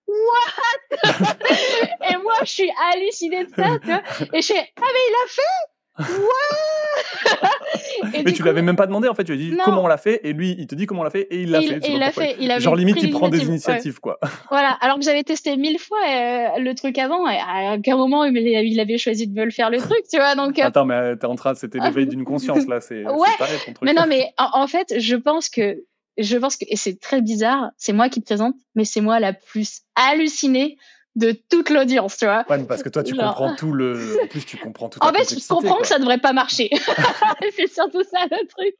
[0.08, 1.02] What?
[2.10, 4.02] Et moi, je suis hallucinée de ça, tu vois.
[4.32, 5.68] Et je fais, ah, mais il l'a fait?
[8.24, 9.96] Mais tu l'avais même pas demandé en fait, tu lui as dit comment on l'a
[9.96, 11.80] fait et lui il te dit comment on l'a fait et il l'a fait.
[11.88, 12.36] il l'a fait.
[12.38, 14.18] Il Genre limite il prend des initiatives quoi.
[14.50, 18.24] Voilà, alors que j'avais testé mille fois euh, le truc avant et à aucun moment
[18.24, 20.58] il avait choisi de me le faire le truc, tu vois donc.
[20.58, 23.04] Euh, Attends mais t'es en train, c'était l'éveil d'une conscience là, c'est.
[23.04, 23.28] Ouais.
[23.66, 23.78] ton truc.
[23.82, 25.76] Mais non mais en, fait je pense que
[26.18, 29.32] je pense que, et c'est très bizarre, c'est moi qui présente, mais c'est moi la
[29.32, 30.76] plus hallucinée
[31.16, 32.44] de toute l'audience, tu vois.
[32.48, 34.18] Ouais, parce que toi, tu comprends tout le.
[34.22, 34.98] En plus, tu comprends tout.
[35.02, 36.70] En fait, je comprends que ça devrait pas marcher.
[37.56, 38.74] c'est surtout ça le truc.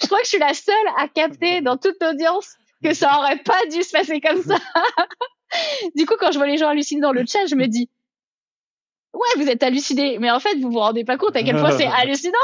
[0.00, 3.38] je crois que je suis la seule à capter dans toute l'audience que ça aurait
[3.38, 4.56] pas dû se passer comme ça.
[5.96, 7.90] du coup, quand je vois les gens halluciner dans le chat, je me dis.
[9.14, 11.76] Ouais, vous êtes hallucinés, mais en fait, vous vous rendez pas compte à quel point
[11.76, 12.38] c'est hallucinant.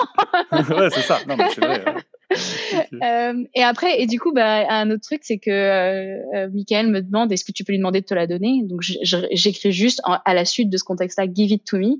[0.50, 1.20] ouais, c'est ça.
[1.28, 1.84] Non, mais c'est vrai.
[1.86, 1.96] Hein.
[3.02, 6.88] euh, et après, et du coup, bah, un autre truc, c'est que euh, euh, Michael
[6.88, 8.62] me demande est-ce que tu peux lui demander de te la donner?
[8.64, 11.96] Donc j'écris juste à la suite de ce contexte-là, give it to me.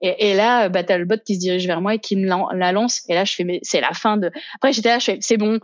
[0.00, 2.70] Et, là, bah, t'as le bot qui se dirige vers moi et qui me la,
[2.70, 3.02] lance.
[3.08, 4.30] Et là, je fais, mais c'est la fin de.
[4.54, 5.58] Après, j'étais là, je fais, c'est bon.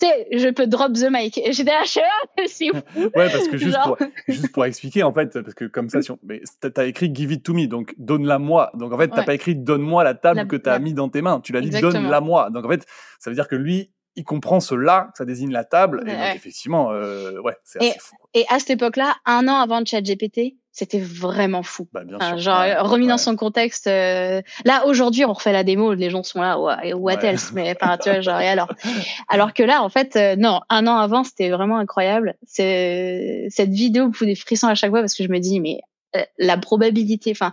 [0.00, 1.40] Tu sais, je peux drop the mic.
[1.50, 3.98] J'étais là, c'est ouais, parce que juste pour,
[4.28, 7.32] juste pour expliquer, en fait, parce que comme ça, si on, mais t'as écrit give
[7.32, 8.70] it to me, donc donne-la moi.
[8.74, 11.40] Donc en fait, t'as pas écrit donne-moi la table que t'as mis dans tes mains.
[11.40, 12.50] Tu l'as dit donne-la moi.
[12.50, 12.86] Donc en fait,
[13.18, 16.02] ça veut dire que lui, il comprend ce là, ça désigne la table.
[16.06, 18.16] Et donc, effectivement, euh, ouais, c'est assez fou.
[18.34, 21.88] Et à cette époque-là, un an avant ChatGPT, c'était vraiment fou.
[21.92, 22.38] Bah, bien sûr.
[22.38, 23.86] genre remis dans son contexte.
[23.86, 27.98] Euh, là aujourd'hui, on refait la démo, les gens sont là, what else Mais enfin,
[27.98, 28.72] tu vois, genre et alors,
[29.28, 32.36] alors que là, en fait, euh, non, un an avant, c'était vraiment incroyable.
[32.46, 35.80] Cette vidéo, vous des frissons à chaque fois parce que je me dis, mais
[36.16, 37.52] euh, la probabilité, enfin,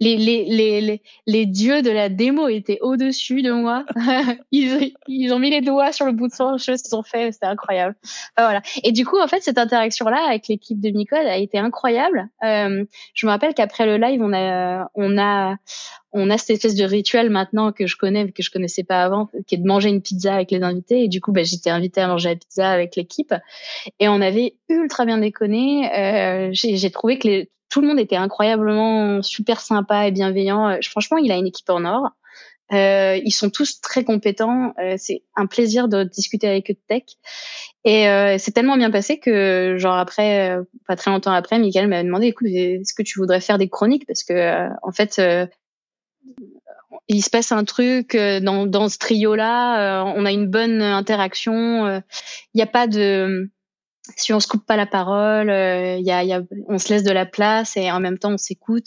[0.00, 3.84] les, les, les, les, dieux de la démo étaient au-dessus de moi.
[4.52, 7.46] ils, ont mis les doigts sur le bout de son chose qu'ils ont fait, c'était
[7.46, 7.96] incroyable.
[8.36, 8.60] voilà.
[8.82, 12.28] Et du coup, en fait, cette interaction-là avec l'équipe de Nicole a été incroyable.
[12.44, 12.84] Euh,
[13.14, 15.56] je me rappelle qu'après le live, on a, on a,
[16.12, 19.28] on a cette espèce de rituel maintenant que je connais, que je connaissais pas avant,
[19.46, 21.04] qui est de manger une pizza avec les invités.
[21.04, 23.34] Et du coup, bah, j'étais invitée à manger la pizza avec l'équipe.
[23.98, 25.90] Et on avait ultra bien déconné.
[25.94, 30.68] Euh, j'ai trouvé que les, tout le monde était incroyablement super sympa et bienveillant.
[30.68, 32.10] Euh, franchement, il a une équipe en or.
[32.72, 34.74] Euh, ils sont tous très compétents.
[34.80, 37.02] Euh, c'est un plaisir de discuter avec eux de tech.
[37.84, 41.88] Et euh, c'est tellement bien passé que, genre après, euh, pas très longtemps après, Michael
[41.88, 44.06] m'a demandé, écoute, est-ce que tu voudrais faire des chroniques?
[44.06, 45.20] Parce que, en fait,
[47.08, 50.04] il se passe un truc dans, dans ce trio-là.
[50.16, 51.86] on a une bonne interaction.
[51.88, 53.48] Il n'y a pas de
[54.16, 57.02] si on se coupe pas la parole, il y a, y a, on se laisse
[57.02, 58.86] de la place et en même temps on s'écoute.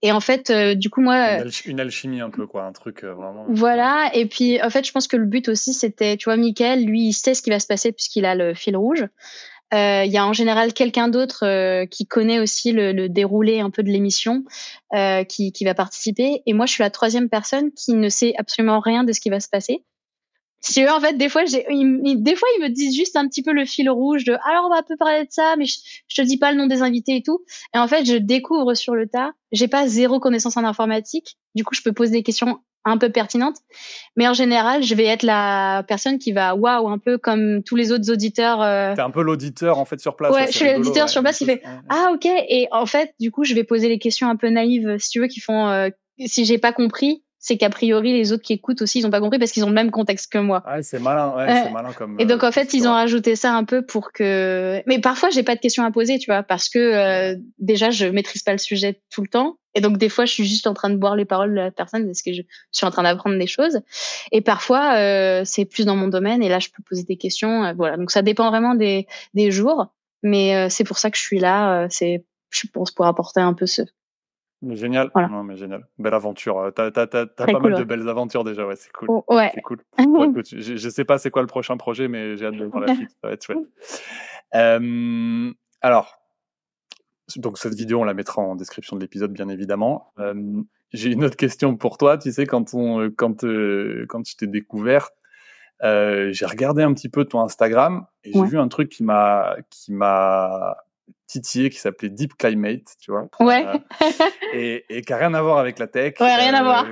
[0.00, 1.38] Et en fait, euh, du coup, moi.
[1.66, 3.46] Une, alchimie un peu, quoi, un truc euh, vraiment.
[3.48, 4.10] Voilà.
[4.14, 7.08] Et puis, en fait, je pense que le but aussi, c'était, tu vois, Michael, lui,
[7.08, 9.04] il sait ce qui va se passer puisqu'il a le fil rouge.
[9.74, 13.68] Euh, il y a en général quelqu'un d'autre qui connaît aussi le, le, déroulé un
[13.68, 14.44] peu de l'émission,
[15.28, 16.42] qui, qui va participer.
[16.46, 19.30] Et moi, je suis la troisième personne qui ne sait absolument rien de ce qui
[19.30, 19.84] va se passer.
[20.60, 23.42] Si eux, en fait, des fois, j'ai, des fois, ils me disent juste un petit
[23.42, 25.78] peu le fil rouge de, alors on va un peu parler de ça, mais je,
[26.08, 27.44] je te dis pas le nom des invités et tout.
[27.74, 29.32] Et en fait, je découvre sur le tas.
[29.52, 31.38] J'ai pas zéro connaissance en informatique.
[31.54, 33.58] Du coup, je peux poser des questions un peu pertinentes.
[34.16, 37.76] Mais en général, je vais être la personne qui va, waouh, un peu comme tous
[37.76, 38.62] les autres auditeurs.
[38.62, 38.94] Euh...
[38.94, 40.34] T'es un peu l'auditeur, en fait, sur place.
[40.34, 42.26] Ouais, je suis l'auditeur sur place qui fait, ah, ok.
[42.26, 45.20] Et en fait, du coup, je vais poser les questions un peu naïves, si tu
[45.20, 45.90] veux, qui font, euh,
[46.26, 49.20] si j'ai pas compris, c'est qu'a priori les autres qui écoutent aussi ils ont pas
[49.20, 50.62] compris parce qu'ils ont le même contexte que moi.
[50.66, 52.16] Ouais, c'est malin, ouais, c'est malin comme.
[52.18, 54.82] Et donc en euh, fait ils ont rajouté ça un peu pour que.
[54.86, 58.06] Mais parfois j'ai pas de questions à poser, tu vois, parce que euh, déjà je
[58.06, 60.74] maîtrise pas le sujet tout le temps et donc des fois je suis juste en
[60.74, 63.38] train de boire les paroles de la personne parce que je suis en train d'apprendre
[63.38, 63.80] des choses.
[64.32, 67.72] Et parfois euh, c'est plus dans mon domaine et là je peux poser des questions,
[67.74, 67.96] voilà.
[67.96, 69.86] Donc ça dépend vraiment des des jours,
[70.22, 73.66] mais c'est pour ça que je suis là, c'est je pense pour apporter un peu
[73.66, 73.82] ce
[74.62, 75.10] Génial.
[75.14, 75.86] Non, mais génial.
[75.98, 76.58] Belle aventure.
[76.58, 78.66] Euh, t'as, t'as, t'as, pas mal de belles aventures déjà.
[78.66, 79.08] Ouais, c'est cool.
[79.08, 79.52] Oh, ouais.
[79.54, 79.78] C'est cool.
[79.98, 82.80] écoute, je, je, sais pas c'est quoi le prochain projet, mais j'ai hâte de voir
[82.80, 83.10] la suite.
[83.22, 83.58] Ça va être chouette.
[84.54, 86.18] Euh, alors,
[87.36, 90.12] donc cette vidéo, on la mettra en description de l'épisode, bien évidemment.
[90.18, 92.18] Euh, j'ai une autre question pour toi.
[92.18, 95.10] Tu sais, quand on, quand, euh, quand je t'ai découvert,
[95.82, 99.92] j'ai regardé un petit peu ton Instagram et j'ai vu un truc qui m'a, qui
[99.92, 100.76] m'a
[101.28, 103.28] titillé qui s'appelait Deep Climate, tu vois.
[103.38, 103.64] Ouais.
[104.54, 106.14] et, et qui a rien à voir avec la tech.
[106.18, 106.86] Ouais, rien à voir.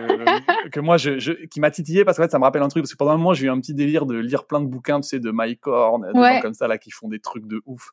[0.70, 2.84] que moi, je, je qui m'a titillé parce qu'en fait, ça me rappelle un truc.
[2.84, 5.00] Parce que pendant un moment, j'ai eu un petit délire de lire plein de bouquins,
[5.00, 7.62] tu sais, de Mike Horn, des gens comme ça, là, qui font des trucs de
[7.66, 7.90] ouf.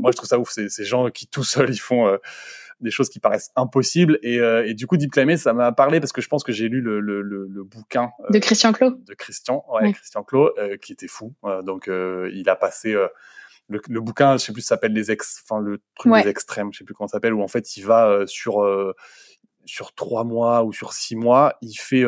[0.00, 0.50] moi, je trouve ça ouf.
[0.50, 2.18] C'est ces gens qui, tout seuls, ils font
[2.80, 4.18] des choses qui paraissent impossibles.
[4.22, 6.52] Et, euh, et du coup, Deep Climate, ça m'a parlé parce que je pense que
[6.52, 8.90] j'ai lu le, le, le, bouquin euh, de Christian Clot.
[8.90, 11.34] De Christian, ouais, Christian euh, qui était fou.
[11.64, 12.96] donc, il a passé
[13.68, 16.78] le, le, bouquin, je sais plus, s'appelle les ex, enfin le truc des extrêmes, je
[16.78, 18.64] sais plus comment ça s'appelle, où en fait, il va sur
[19.66, 22.04] sur trois mois ou sur six mois, il fait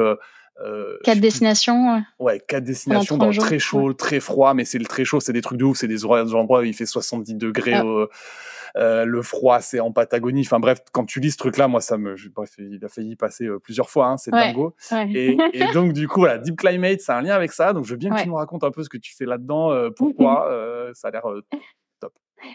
[0.65, 2.03] euh, quatre destinations.
[2.19, 5.33] Ouais, quatre destinations dans le très chaud, très froid, mais c'est le très chaud, c'est
[5.33, 7.75] des trucs de ouf, c'est des endroits où il fait 70 degrés.
[7.75, 7.85] Ah.
[8.77, 10.43] Euh, le froid, c'est en Patagonie.
[10.43, 13.47] Enfin bref, quand tu lis ce truc-là, moi, ça me, bref, il a failli passer
[13.47, 14.09] euh, plusieurs fois.
[14.09, 14.75] Hein, c'est dingo.
[15.15, 17.73] Et, et, donc du coup, voilà, Deep Climate, c'est un lien avec ça.
[17.73, 19.73] Donc je veux bien que tu nous racontes un peu ce que tu fais là-dedans,
[19.73, 20.49] euh, pourquoi.
[20.95, 21.25] ça a l'air
[22.01, 22.13] top.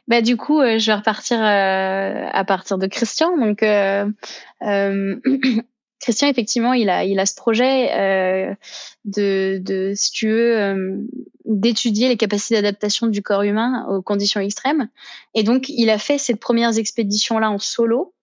[0.07, 3.37] Bah du coup, je vais repartir à partir de Christian.
[3.37, 3.63] Donc
[6.01, 8.55] Christian, effectivement, il a, il a ce projet euh,
[9.05, 10.97] de, de, si tu veux, euh,
[11.59, 14.89] d'étudier les capacités d'adaptation du corps humain aux conditions extrêmes.
[15.35, 18.13] Et donc, il a fait ces premières expéditions-là en solo.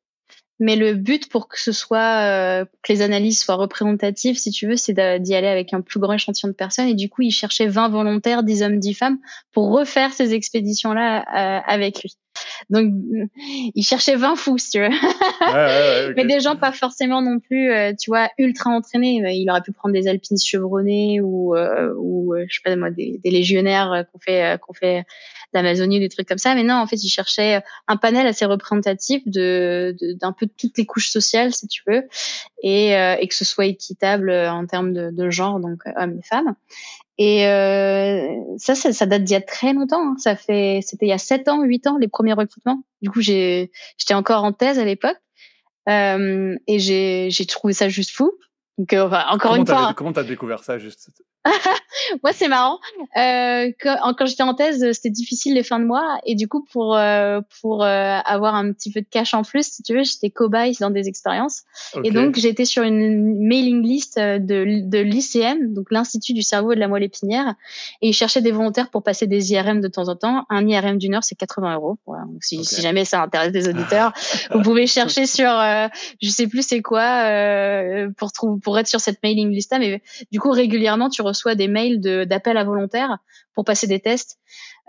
[0.61, 4.67] Mais le but pour que ce soit euh, que les analyses soient représentatives, si tu
[4.67, 6.89] veux, c'est d'y aller avec un plus grand échantillon de personnes.
[6.89, 9.19] Et du coup, il cherchait 20 volontaires, 10 hommes, 10 femmes,
[9.53, 12.17] pour refaire ces expéditions-là euh, avec lui.
[12.71, 12.93] Donc,
[13.75, 14.89] il cherchait 20 fous, si tu veux.
[16.17, 19.21] Mais des gens pas forcément non plus, euh, tu vois, ultra entraînés.
[19.35, 23.31] Il aurait pu prendre des alpinistes chevronnés ou, ou je sais pas moi, des, des
[23.31, 25.05] légionnaires qu'on fait, qu'on fait
[25.53, 26.55] d'Amazonie, des trucs comme ça.
[26.55, 30.87] Mais non, en fait, il cherchait un panel assez représentatif de d'un peu toutes les
[30.87, 32.05] couches sociales, si tu veux,
[32.63, 36.19] et, euh, et que ce soit équitable en termes de, de genre, donc euh, hommes
[36.19, 36.55] et femmes.
[37.19, 40.13] Et euh, ça, ça, ça, date d'il y a très longtemps.
[40.13, 40.15] Hein.
[40.19, 42.83] Ça fait, c'était il y a 7 ans, 8 ans, les premiers recrutements.
[43.03, 45.17] Du coup, j'ai, j'étais encore en thèse à l'époque.
[45.89, 48.31] Euh, et j'ai, j'ai trouvé ça juste fou.
[48.77, 49.95] Donc, euh, encore comment une fois.
[49.97, 51.11] Comment t'as découvert ça juste?
[52.23, 52.79] Moi, c'est marrant.
[53.17, 56.65] Euh, quand, quand j'étais en thèse, c'était difficile les fins de mois, et du coup,
[56.73, 60.05] pour euh, pour euh, avoir un petit peu de cash en plus, si tu veux,
[60.05, 61.63] j'étais cobaye dans des expériences.
[62.05, 66.75] Et donc, j'étais sur une mailing list de de l'ICM, donc l'Institut du cerveau et
[66.75, 67.55] de la moelle épinière,
[68.03, 70.45] et ils cherchaient des volontaires pour passer des IRM de temps en temps.
[70.51, 71.99] Un IRM d'une heure, c'est 80 euros.
[72.07, 72.25] Voilà.
[72.41, 74.13] si, si jamais ça intéresse des auditeurs,
[74.53, 75.89] vous pouvez chercher sur, euh,
[76.21, 78.33] je sais plus c'est quoi, euh, pour
[78.63, 82.01] pour être sur cette mailing list là, mais du coup régulièrement tu reçois des mails
[82.27, 83.19] d'appel à volontaires
[83.55, 84.39] pour passer des tests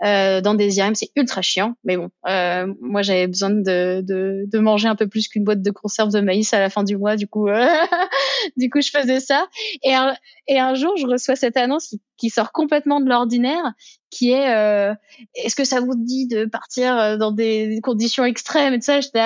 [0.04, 0.94] euh, dans des IRM.
[0.94, 5.06] C'est ultra chiant, mais bon, euh, moi j'avais besoin de, de, de, manger un peu
[5.06, 7.66] plus qu'une boîte de conserve de maïs à la fin du mois, du coup, euh,
[8.56, 9.46] du coup je faisais ça.
[9.82, 10.14] Et un,
[10.50, 13.72] et un jour, je reçois cette annonce qui, sort complètement de l'ordinaire,
[14.10, 14.92] qui est euh,
[15.36, 19.00] est-ce que ça vous dit de partir euh, dans des conditions extrêmes et tout ça?
[19.00, 19.22] J'étais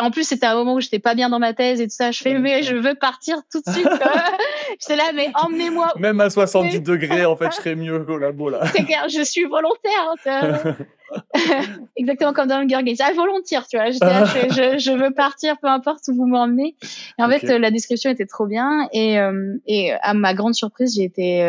[0.00, 2.10] en plus c'était un moment où j'étais pas bien dans ma thèse et tout ça.
[2.10, 3.88] Je fais mais je veux partir tout de suite
[4.80, 8.50] j'étais là mais emmenez-moi même à 70 degrés en fait je serais mieux qu'au labo
[8.50, 8.66] là.
[8.74, 10.05] C'est clair je suis volontaire
[11.96, 13.14] exactement comme dans Hunger Games.
[13.14, 13.90] Volontaire tu vois.
[13.90, 16.76] Là je, je, veux partir peu importe où vous m'emmenez.
[17.18, 18.88] Et en fait la description était trop bien.
[18.92, 21.40] Et euh, et à ma grande surprise j'ai été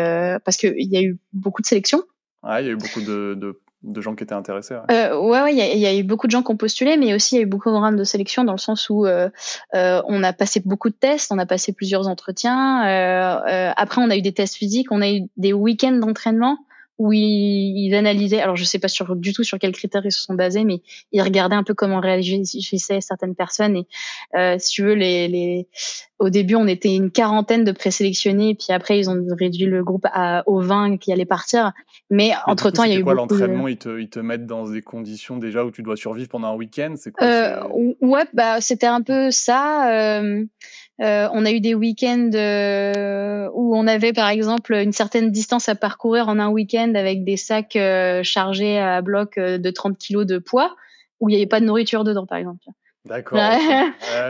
[0.44, 2.02] parce que il y a eu beaucoup de sélections.
[2.44, 4.74] Il y a eu beaucoup de, de, de, gens qui étaient intéressés.
[4.74, 6.56] Ouais, euh, ouais, ouais, il y, a, y, a eu beaucoup de gens qui ont
[6.56, 8.88] postulé, mais aussi il y a eu beaucoup de programmes de sélection dans le sens
[8.90, 9.28] où euh,
[9.74, 12.86] euh, on a passé beaucoup de tests, on a passé plusieurs entretiens.
[12.86, 16.58] Euh, euh, après, on a eu des tests physiques, on a eu des week-ends d'entraînement
[16.98, 20.20] où ils, analysaient, alors je sais pas sur, du tout sur quels critères ils se
[20.20, 20.82] sont basés, mais
[21.12, 23.76] ils regardaient un peu comment réagissaient certaines personnes.
[23.76, 23.86] Et
[24.36, 25.68] euh, si tu veux, les, les,
[26.18, 30.06] au début, on était une quarantaine de présélectionnés, puis après ils ont réduit le groupe
[30.12, 31.72] à, aux 20 qui allaient partir.
[32.10, 33.68] Mais, entre temps, il y a eu quoi l'entraînement?
[33.68, 36.56] Ils, te, ils te mettent dans des conditions déjà où tu dois survivre pendant un
[36.56, 36.94] week-end?
[36.96, 37.62] C'est quoi euh,
[38.00, 39.92] Ouais, bah c'était un peu ça.
[39.92, 40.44] Euh,
[41.00, 45.68] euh, on a eu des week-ends euh, où on avait par exemple une certaine distance
[45.68, 50.26] à parcourir en un week-end avec des sacs euh, chargés à bloc de 30 kilos
[50.26, 50.74] de poids
[51.20, 52.64] où il n'y avait pas de nourriture dedans par exemple.
[53.08, 53.38] D'accord.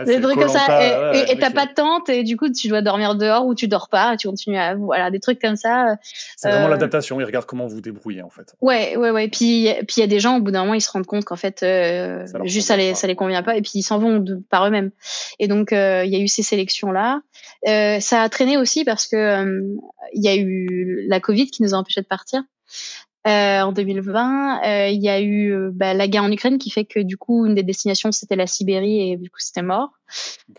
[0.05, 1.13] des trucs comme ça.
[1.13, 3.89] Et t'as pas de tente et du coup tu dois dormir dehors ou tu dors
[3.89, 4.13] pas.
[4.13, 5.97] Et tu continues à voilà des trucs comme ça.
[6.37, 7.19] C'est vraiment l'adaptation.
[7.19, 8.55] Ils regardent comment vous débrouillez en fait.
[8.61, 9.27] Ouais ouais ouais.
[9.27, 11.25] Puis puis il y a des gens au bout d'un moment ils se rendent compte
[11.25, 14.19] qu'en fait euh, juste ça les ça les convient pas et puis ils s'en vont
[14.19, 14.91] de, par eux-mêmes.
[15.39, 17.21] Et donc il y a eu ces sélections là.
[17.65, 19.59] ça a traîné aussi parce que
[20.13, 22.43] il y a eu la Covid qui nous a empêchés de partir.
[23.27, 26.69] Euh, en 2020, euh, il y a eu euh, bah, la guerre en Ukraine qui
[26.69, 29.98] fait que du coup une des destinations c'était la Sibérie et du coup c'était mort.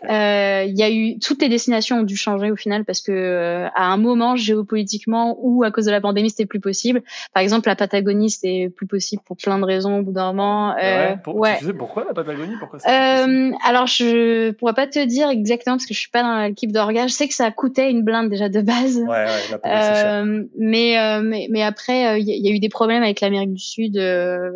[0.09, 3.11] Euh, il y a eu toutes les destinations ont dû changer au final parce que
[3.11, 7.03] euh, à un moment géopolitiquement ou à cause de la pandémie c'était plus possible.
[7.33, 10.75] Par exemple la Patagonie c'était plus possible pour plein de raisons au bout d'un moment.
[10.77, 11.57] Euh, ouais.
[11.59, 15.85] Tu sais pourquoi la Patagonie pourquoi euh, Alors je pourrais pas te dire exactement parce
[15.85, 17.07] que je suis pas dans l'équipe d'orga.
[17.07, 18.97] Je sais que ça coûtait une blinde déjà de base.
[18.97, 20.23] Ouais, ouais, la
[20.57, 23.99] mais, mais mais après il y, a eu des problèmes avec l'Amérique du Sud,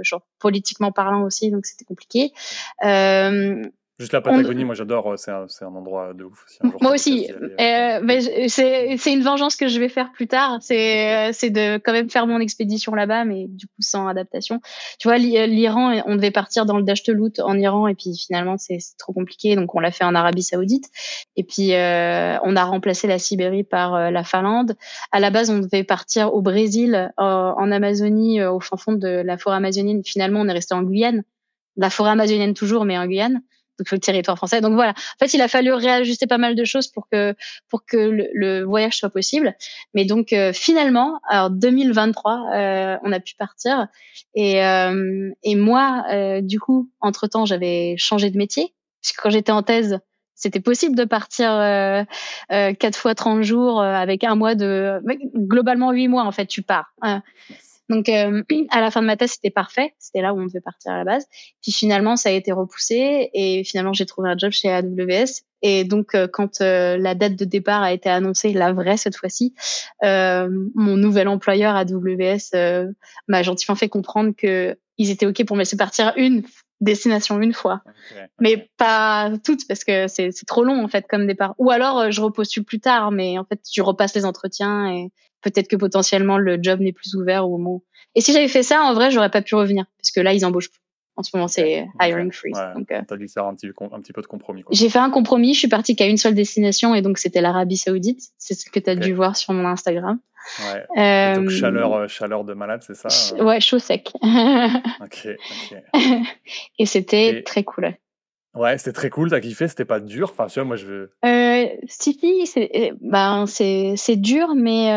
[0.01, 2.31] genre politiquement parlant aussi donc c'était compliqué.
[2.83, 3.63] Euh,
[3.97, 6.73] Juste la Patagonie, moi j'adore, euh, c'est un, un, endroit de ouf aussi.
[6.81, 11.49] moi aussi, euh, mais c'est une vengeance que je vais faire plus tard, c'est c'est
[11.49, 14.59] de quand même faire mon expédition là-bas, mais du coup sans adaptation.
[14.99, 18.79] Tu vois, l'Iran, on devait partir dans le Dashtelout en Iran, et puis finalement c'est
[18.97, 20.89] trop compliqué, donc on l'a fait en Arabie Saoudite,
[21.37, 24.75] et puis euh, on a remplacé la Sibérie par euh, la Finlande.
[25.13, 29.37] À la base, on devait partir au Brésil, en Amazonie, au fin fond de la
[29.37, 30.03] forêt amazonienne.
[30.03, 31.23] Finalement, on est resté en Guyane,
[31.77, 33.41] la forêt amazonienne toujours, mais en Guyane
[33.91, 34.61] le territoire français.
[34.61, 34.91] Donc voilà.
[34.91, 37.35] En fait, il a fallu réajuster pas mal de choses pour que
[37.69, 39.55] pour que le, voyage soit possible.
[39.93, 43.87] Mais donc euh, finalement, en 2023, euh, on a pu partir.
[44.33, 48.73] Et euh, et moi, euh, du coup, entre temps, j'avais changé de métier.
[49.01, 49.99] Parce que quand j'étais en thèse,
[50.33, 52.03] c'était possible de partir euh,
[52.49, 55.01] quatre fois 30 jours avec un mois de
[55.35, 57.23] globalement huit mois en fait tu pars hein.
[57.89, 60.61] Donc euh, à la fin de ma thèse, c'était parfait, c'était là où on devait
[60.61, 61.25] partir à la base.
[61.61, 65.41] Puis finalement, ça a été repoussé et finalement, j'ai trouvé un job chez AWS.
[65.61, 69.15] Et donc euh, quand euh, la date de départ a été annoncée, la vraie cette
[69.15, 69.53] fois-ci,
[70.03, 72.91] mon nouvel employeur AWS
[73.27, 76.43] m'a gentiment fait comprendre que ils étaient ok pour me laisser partir une
[76.81, 77.81] destination une fois,
[78.39, 81.55] mais pas toutes parce que c'est trop long en fait comme départ.
[81.57, 85.11] Ou alors je repostule plus tard, mais en fait je repasse les entretiens et
[85.41, 87.81] peut-être que potentiellement le job n'est plus ouvert au moment.
[88.15, 90.45] Et si j'avais fait ça, en vrai, j'aurais pas pu revenir parce que là, ils
[90.45, 90.81] embauchent plus.
[91.17, 92.57] En ce moment, c'est hiring freeze.
[92.57, 94.63] Ouais, donc, euh, t'as dû faire un petit, un petit peu de compromis.
[94.71, 95.53] J'ai fait un compromis.
[95.53, 98.31] Je suis partie qu'à une seule destination et donc c'était l'Arabie Saoudite.
[98.37, 100.19] C'est ce que tu as dû voir sur mon Instagram.
[100.59, 101.01] Ouais.
[101.01, 104.11] Euh, donc chaleur, euh, chaleur de malade, c'est ça Ouais, chaud sec.
[104.21, 105.27] ok,
[106.77, 107.95] et c'était très cool.
[108.53, 109.29] Ouais, c'était très cool.
[109.29, 110.29] T'as kiffé C'était pas dur?
[110.31, 111.11] Enfin, tu vois, moi, je veux.
[111.25, 112.15] Euh, c'est
[113.01, 114.87] ben, c'est dur, mais.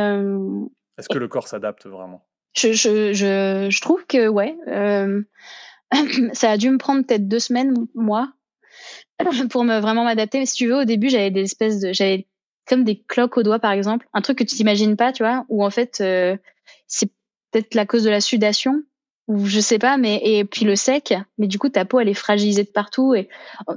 [0.98, 2.24] Est-ce que le corps s'adapte vraiment?
[2.58, 4.56] je, je, je, je, trouve que, ouais.
[4.66, 5.22] Euh...
[6.32, 8.32] ça a dû me prendre peut-être deux semaines, moi,
[9.51, 10.39] pour me vraiment m'adapter.
[10.39, 11.93] Mais si tu veux, au début, j'avais des espèces de.
[11.93, 12.26] J'avais
[12.66, 14.07] comme des cloques aux doigts, par exemple.
[14.12, 16.36] Un truc que tu t'imagines pas, tu vois, où en fait, euh,
[16.86, 17.11] c'est
[17.51, 18.82] peut-être la cause de la sudation
[19.28, 22.09] ou je sais pas, mais et puis le sec, mais du coup ta peau elle
[22.09, 23.28] est fragilisée de partout et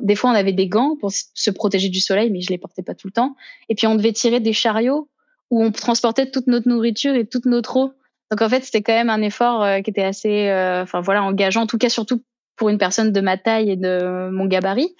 [0.01, 2.84] des fois on avait des gants pour se protéger du soleil, mais je les portais
[2.84, 3.36] pas tout le temps.
[3.68, 5.09] Et puis on devait tirer des chariots
[5.49, 7.91] où on transportait toute notre nourriture et toute notre eau.
[8.32, 11.21] Donc en fait c'était quand même un effort euh, qui était assez, euh, enfin voilà,
[11.23, 12.23] engageant, en tout cas surtout
[12.55, 14.95] pour une personne de ma taille et de mon gabarit.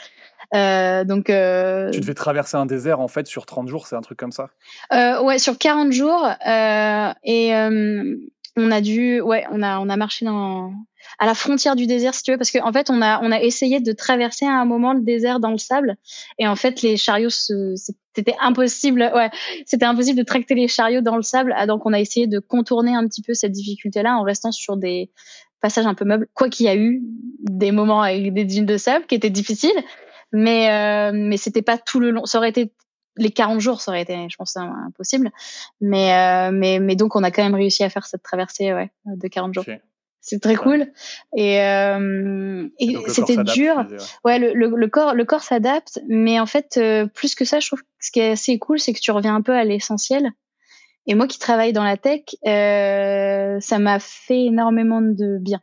[0.54, 4.02] Euh, donc, euh, tu devais traverser un désert en fait sur 30 jours, c'est un
[4.02, 4.50] truc comme ça?
[4.94, 6.28] Euh, Ouais, sur 40 jours.
[6.48, 7.52] Euh, et
[8.58, 10.74] on a dû, ouais, on a, on a marché dans,
[11.20, 13.32] à la frontière du désert, si tu veux, parce qu'en en fait, on a, on
[13.32, 15.96] a essayé de traverser à un moment le désert dans le sable,
[16.38, 19.30] et en fait, les chariots, c'était impossible, ouais,
[19.66, 22.40] c'était impossible de tracter les chariots dans le sable, ah, donc on a essayé de
[22.40, 25.12] contourner un petit peu cette difficulté-là en restant sur des
[25.62, 27.02] passages un peu meubles, quoi qu'il y a eu
[27.40, 29.72] des moments avec des dunes de sable qui étaient difficiles,
[30.34, 32.26] mais euh, mais c'était pas tout le long.
[32.26, 32.72] Ça aurait été
[33.22, 35.32] les 40 jours, ça aurait été, je pense, impossible.
[35.80, 38.92] Mais, euh, mais, mais donc, on a quand même réussi à faire cette traversée ouais,
[39.06, 39.66] de 40 jours.
[40.22, 40.88] C'est très cool.
[41.36, 43.86] Et, euh, et, c'était dur.
[44.24, 46.00] Ouais, le, le, corps, le corps s'adapte.
[46.08, 48.80] Mais en fait, euh, plus que ça, je trouve que ce qui est assez cool,
[48.80, 50.32] c'est que tu reviens un peu à l'essentiel.
[51.08, 55.60] Et moi qui travaille dans la tech, euh, ça m'a fait énormément de bien.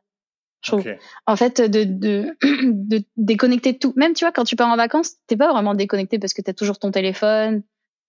[0.62, 0.84] Je trouve.
[1.26, 3.92] En fait, de, de, de déconnecter tout.
[3.96, 6.52] Même, tu vois, quand tu pars en vacances, t'es pas vraiment déconnecté parce que t'as
[6.52, 7.62] toujours ton téléphone,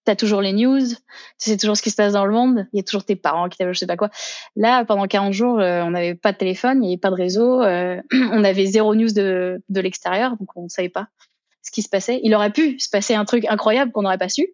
[0.06, 0.96] t'as toujours les news, tu
[1.38, 3.50] sais toujours ce qui se passe dans le monde, il y a toujours tes parents
[3.50, 4.10] qui t'appellent, je sais pas quoi.
[4.56, 7.16] Là, pendant 40 jours, euh, on n'avait pas de téléphone, il n'y avait pas de
[7.16, 11.10] réseau, euh, on avait zéro news de, de l'extérieur, donc on savait pas
[11.62, 12.20] ce qui se passait.
[12.24, 14.48] Il aurait pu se passer un truc incroyable qu'on n'aurait pas su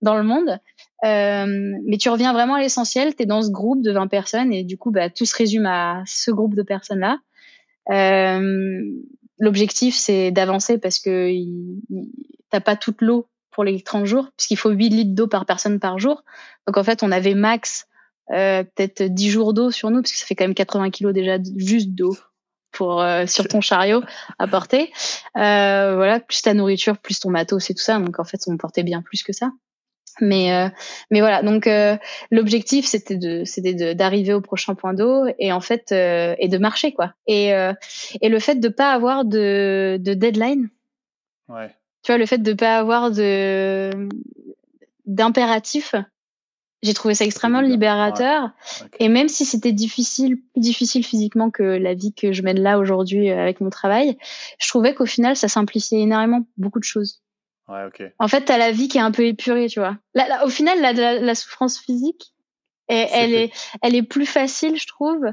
[0.00, 0.58] dans le monde,
[1.04, 4.52] euh, mais tu reviens vraiment à l'essentiel, tu es dans ce groupe de 20 personnes
[4.52, 7.18] et du coup, bah, tout se résume à ce groupe de personnes-là.
[7.90, 8.80] Euh,
[9.42, 11.28] L'objectif, c'est d'avancer parce que
[12.50, 15.80] t'as pas toute l'eau pour les 30 jours, puisqu'il faut 8 litres d'eau par personne
[15.80, 16.22] par jour.
[16.68, 17.88] Donc en fait, on avait max
[18.30, 21.12] euh, peut-être 10 jours d'eau sur nous, parce que ça fait quand même 80 kilos
[21.12, 22.16] déjà juste d'eau
[22.70, 24.02] pour euh, sur ton chariot
[24.38, 24.92] à porter.
[25.36, 27.98] Euh, voilà, plus ta nourriture, plus ton matos et tout ça.
[27.98, 29.50] Donc en fait, on portait bien plus que ça.
[30.20, 30.68] Mais euh,
[31.10, 31.96] mais voilà, donc euh,
[32.30, 36.58] l'objectif c'était de c'était d'arriver au prochain point d'eau et en fait euh, et de
[36.58, 37.14] marcher quoi.
[37.26, 37.48] Et
[38.20, 40.68] et le fait de pas avoir de de deadline.
[41.48, 41.70] Ouais.
[42.02, 44.08] Tu vois, le fait de pas avoir de
[45.06, 45.94] d'impératif,
[46.82, 48.50] j'ai trouvé ça extrêmement libérateur.
[48.98, 52.78] Et même si c'était difficile, plus difficile physiquement que la vie que je mène là
[52.78, 54.18] aujourd'hui euh, avec mon travail,
[54.58, 57.21] je trouvais qu'au final, ça simplifiait énormément beaucoup de choses.
[57.72, 58.02] Ouais, ok.
[58.18, 59.96] En fait, t'as la vie qui est un peu épurée, tu vois.
[60.12, 62.34] Là, au final, la, la, souffrance physique,
[62.86, 63.50] elle est,
[63.80, 65.24] elle est plus facile, je trouve,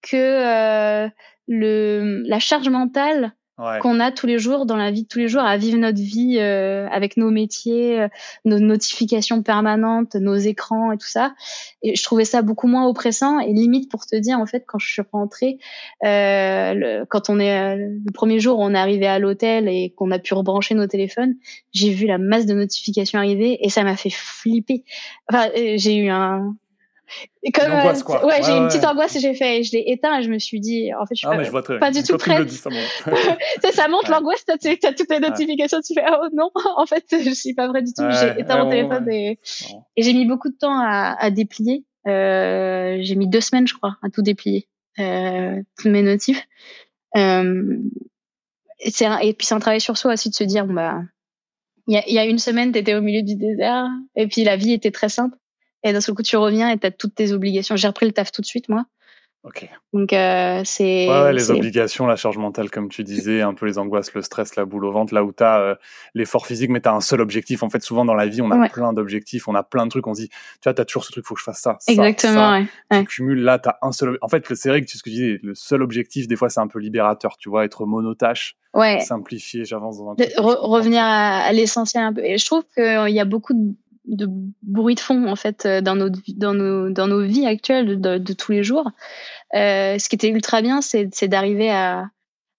[0.00, 1.10] que euh,
[1.46, 5.28] le la charge mentale qu'on a tous les jours dans la vie de tous les
[5.28, 8.08] jours à vivre notre vie euh, avec nos métiers, euh,
[8.44, 11.34] nos notifications permanentes, nos écrans et tout ça.
[11.82, 14.78] Et je trouvais ça beaucoup moins oppressant et limite pour te dire en fait quand
[14.78, 15.58] je suis rentrée,
[16.04, 20.10] euh, le, quand on est le premier jour on est arrivé à l'hôtel et qu'on
[20.10, 21.34] a pu rebrancher nos téléphones,
[21.72, 24.84] j'ai vu la masse de notifications arriver et ça m'a fait flipper.
[25.30, 26.56] Enfin j'ai eu un
[27.52, 28.24] comme, quoi.
[28.26, 30.60] Ouais, j'ai une petite angoisse et j'ai fait, je l'ai éteint et je me suis
[30.60, 32.50] dit, en fait, je suis ah, pas, pas du tout prête.
[32.50, 36.86] ça monte, ça monte l'angoisse, t'as, as toutes les notifications, tu fais, oh non, en
[36.86, 38.04] fait, je suis pas vrai du tout.
[38.10, 39.38] j'ai éteint mon téléphone et,
[39.96, 41.84] et j'ai mis beaucoup de temps à, à déplier.
[42.06, 46.46] Euh, j'ai mis deux semaines, je crois, à tout déplier, euh, tous mes notifs.
[47.16, 47.78] Euh,
[48.80, 48.90] et,
[49.22, 51.00] et puis c'est un travail sur soi aussi de se dire, bah,
[51.86, 54.56] il y a, y a une semaine, t'étais au milieu du désert, et puis la
[54.56, 55.36] vie était très simple.
[55.84, 57.76] Et d'un seul coup, tu reviens et tu as toutes tes obligations.
[57.76, 58.86] J'ai repris le taf tout de suite, moi.
[59.44, 59.68] Ok.
[59.92, 61.06] Donc, euh, c'est.
[61.06, 64.56] Ouais, les obligations, la charge mentale, comme tu disais, un peu les angoisses, le stress,
[64.56, 65.74] la boule au ventre, là où tu as euh,
[66.14, 67.62] l'effort physique, mais tu as un seul objectif.
[67.62, 70.06] En fait, souvent dans la vie, on a plein d'objectifs, on a plein de trucs,
[70.06, 71.76] on se dit, tu vois, tu as toujours ce truc, faut que je fasse ça.
[71.86, 72.60] Exactement, ça,
[72.90, 73.00] ouais.
[73.00, 74.16] Tu cumules, là, tu as un seul.
[74.22, 76.48] En fait, c'est vrai que tu ce que tu disais, le seul objectif, des fois,
[76.48, 78.56] c'est un peu libérateur, tu vois, être monotâche.
[78.72, 79.00] Ouais.
[79.00, 80.32] Simplifier, j'avance dans un truc.
[80.38, 82.24] revenir à, à l'essentiel un peu.
[82.24, 83.74] Et je trouve qu'il y a beaucoup de
[84.06, 84.28] de
[84.62, 88.18] bruit de fond en fait euh, dans nos dans nos dans nos vies actuelles de,
[88.18, 88.90] de, tous les jours.
[89.54, 92.10] Euh, ce qui était ultra bien, c'est c'est d'arriver à,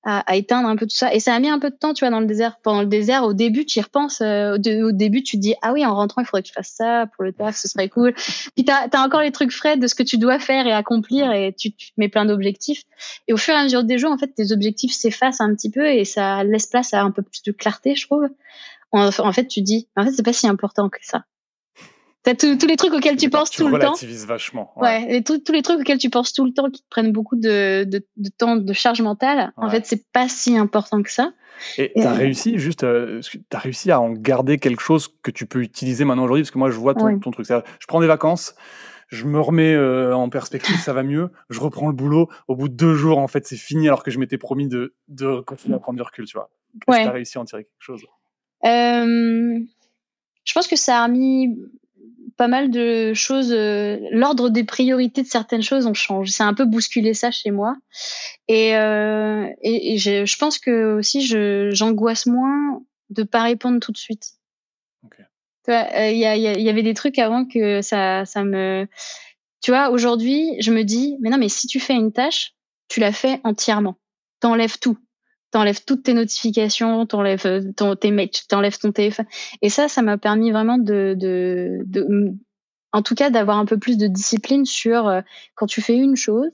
[0.04, 1.14] à, à éteindre un peu tout ça.
[1.14, 2.58] Et ça a mis un peu de temps, tu vois, dans le désert.
[2.64, 4.22] Pendant le désert, au début, tu y repenses.
[4.22, 6.74] Euh, au, début, tu te dis ah oui, en rentrant, il faudrait que je fasse
[6.76, 8.14] ça pour le taf, ce serait cool.
[8.56, 11.32] Puis t'as as encore les trucs frais de ce que tu dois faire et accomplir,
[11.32, 12.84] et tu, tu mets plein d'objectifs.
[13.28, 15.70] Et au fur et à mesure des jours, en fait, tes objectifs s'effacent un petit
[15.70, 18.28] peu et ça laisse place à un peu plus de clarté, je trouve.
[18.92, 21.26] En, en fait, tu dis en fait, c'est pas si important que ça.
[22.26, 23.94] T'as tous les trucs auxquels tu penses tout le temps.
[24.26, 24.74] vachement.
[24.76, 27.36] Ouais, et tous les trucs auxquels tu penses tout le temps qui te prennent beaucoup
[27.36, 29.54] de, de, de temps de charge mentale.
[29.58, 31.34] En fait, c'est pas si important que ça.
[31.78, 35.46] Et t'as as réussi juste, euh, t'as réussi à en garder quelque chose que tu
[35.46, 37.46] peux utiliser maintenant aujourd'hui parce que moi je vois ton, ton truc.
[37.48, 38.56] Je prends des vacances,
[39.08, 41.30] je me remets euh, en perspective, ça va mieux.
[41.50, 42.28] Je reprends le boulot.
[42.48, 44.96] Au bout de deux jours, en fait, c'est fini alors que je m'étais promis de,
[45.08, 46.50] de continuer à prendre du recul, tu vois.
[46.90, 48.02] Est-ce que t'as réussi à en tirer quelque chose?
[48.66, 49.60] Euh,
[50.44, 51.56] Je pense que ça a mis
[52.38, 53.52] pas mal de choses.
[53.52, 56.30] Euh, L'ordre des priorités de certaines choses, on change.
[56.30, 57.76] C'est un peu bousculé ça chez moi.
[58.48, 61.22] Et, euh, et, et je, je, pense que aussi,
[61.72, 64.34] j'angoisse moins de pas répondre tout de suite.
[65.68, 68.88] Il euh, y, a, y, y, avait des trucs avant que ça, ça me.
[69.64, 72.54] Tu vois, aujourd'hui, je me dis, mais non, mais si tu fais une tâche,
[72.88, 73.96] tu la fais entièrement.
[74.42, 75.00] T'enlèves tout
[75.56, 79.26] t'enlèves toutes tes notifications, t'enlèves euh, ton, tes mails, t'enlèves ton téléphone.
[79.62, 82.34] Et ça, ça m'a permis vraiment de, de, de,
[82.92, 85.22] en tout cas, d'avoir un peu plus de discipline sur euh,
[85.54, 86.52] quand tu fais une chose,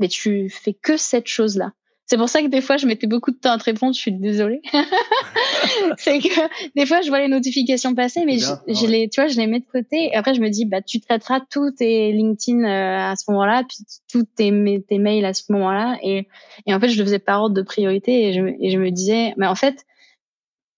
[0.00, 1.70] mais tu fais que cette chose-là.
[2.06, 3.94] C'est pour ça que des fois, je mettais beaucoup de temps à te répondre.
[3.94, 4.60] Je suis désolée.
[5.96, 6.28] c'est que
[6.74, 9.60] des fois, je vois les notifications passer, mais je, les, tu vois, je les mets
[9.60, 10.08] de côté.
[10.08, 13.64] Et après, je me dis, bah, tu traiteras tous tes LinkedIn euh, à ce moment-là,
[13.66, 13.78] puis
[14.10, 14.52] tous tes,
[14.86, 15.96] tes mails à ce moment-là.
[16.02, 16.28] Et,
[16.66, 18.28] et en fait, je le faisais par ordre de priorité.
[18.28, 19.86] Et je, et je me disais, mais en fait,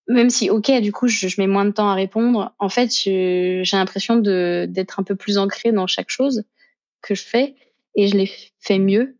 [0.06, 2.54] même si, ok, du coup, je, je mets moins de temps à répondre.
[2.58, 6.44] En fait, j'ai l'impression de d'être un peu plus ancrée dans chaque chose
[7.00, 7.54] que je fais,
[7.96, 9.16] et je les fais mieux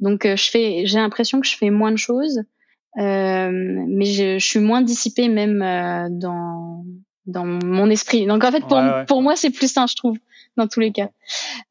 [0.00, 2.42] donc euh, je fais, j'ai l'impression que je fais moins de choses,
[2.98, 6.84] euh, mais je, je, suis moins dissipée même euh, dans
[7.26, 8.26] dans mon esprit.
[8.26, 10.16] Donc en fait pour pour moi c'est plus sain je trouve
[10.56, 11.10] dans tous les cas.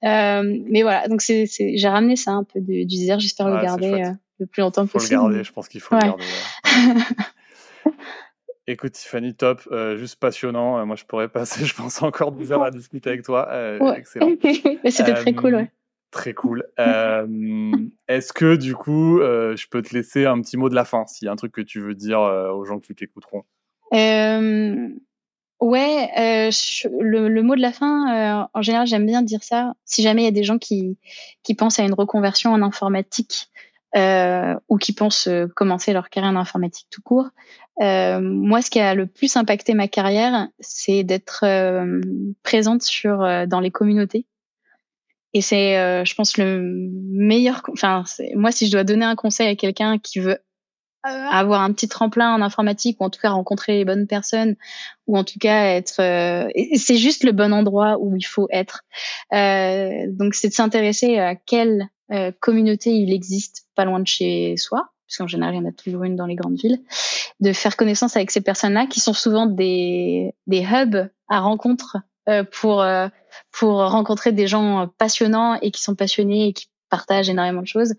[0.03, 3.19] Euh, mais voilà donc c'est j'ai ramené ça un peu du, du désert.
[3.19, 5.15] J'espère le garder euh, le plus longtemps faut possible.
[5.19, 5.43] Faut le garder.
[5.43, 6.23] Je pense qu'il faut le garder.
[8.67, 10.83] Écoute Tiffany, top, euh, juste passionnant.
[10.87, 13.47] moi, je pourrais passer, je pense, encore 10 heures à discuter avec toi.
[13.95, 14.31] Excellent.
[14.89, 15.71] C'était très cool, ouais.
[16.15, 16.65] Très cool.
[16.79, 17.71] Euh,
[18.07, 21.05] Est-ce que du coup, euh, je peux te laisser un petit mot de la fin,
[21.07, 23.43] s'il y a un truc que tu veux dire euh, aux gens qui t'écouteront?
[25.59, 26.09] Ouais,
[27.01, 29.73] le, le, mot de la fin, en général, j'aime bien dire ça.
[29.83, 30.97] Si jamais il y a des gens qui,
[31.43, 33.49] qui pensent à une reconversion en informatique
[33.93, 37.27] ou qui pensent commencer leur carrière en informatique tout court,
[37.77, 41.43] moi, ce qui a le plus impacté ma carrière, c'est d'être
[42.41, 44.25] présente sur dans les communautés
[45.35, 46.61] et c'est, euh, je pense, le
[47.11, 47.61] meilleur.
[47.73, 48.05] Enfin,
[48.35, 50.39] moi, si je dois donner un conseil à quelqu'un qui veut
[51.03, 54.55] avoir un petit tremplin en informatique ou en tout cas rencontrer les bonnes personnes
[55.05, 58.81] ou en tout cas être euh, c'est juste le bon endroit où il faut être
[59.33, 64.57] euh, donc c'est de s'intéresser à quelle euh, communauté il existe pas loin de chez
[64.57, 66.81] soi parce qu'en général il y en a toujours une dans les grandes villes
[67.39, 71.97] de faire connaissance avec ces personnes là qui sont souvent des des hubs à rencontre
[72.27, 72.83] euh, pour
[73.51, 77.93] pour rencontrer des gens passionnants et qui sont passionnés et qui partage énormément de choses.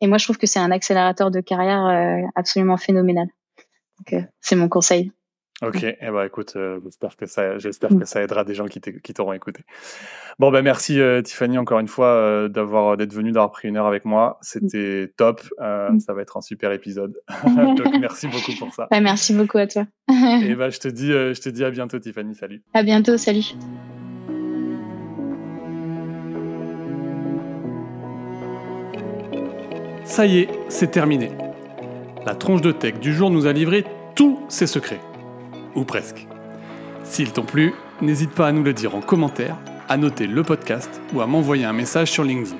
[0.00, 3.28] Et moi, je trouve que c'est un accélérateur de carrière euh, absolument phénoménal.
[3.98, 5.12] Donc, euh, c'est mon conseil.
[5.62, 8.80] Ok, eh ben, écoute, euh, j'espère que ça, j'espère que ça aidera des gens qui
[8.80, 9.62] t'auront écouté.
[10.38, 14.06] Bon ben merci Tiffany encore une fois d'avoir d'être venue d'avoir pris une heure avec
[14.06, 14.38] moi.
[14.40, 15.42] C'était top.
[15.58, 16.00] Mm.
[16.00, 17.20] ça va être un super épisode.
[17.44, 18.88] Donc merci beaucoup pour ça.
[18.90, 19.84] Bah, merci beaucoup à toi.
[20.08, 22.34] Et ben je te dis, je te dis à bientôt Tiffany.
[22.34, 22.62] Salut.
[22.72, 23.18] À bientôt.
[23.18, 23.52] Salut.
[30.10, 31.30] Ça y est, c'est terminé.
[32.26, 33.84] La tronche de tech du jour nous a livré
[34.16, 34.98] tous ses secrets.
[35.76, 36.26] Ou presque.
[37.04, 39.56] S'ils t'ont plu, n'hésite pas à nous le dire en commentaire,
[39.88, 42.56] à noter le podcast ou à m'envoyer un message sur LinkedIn.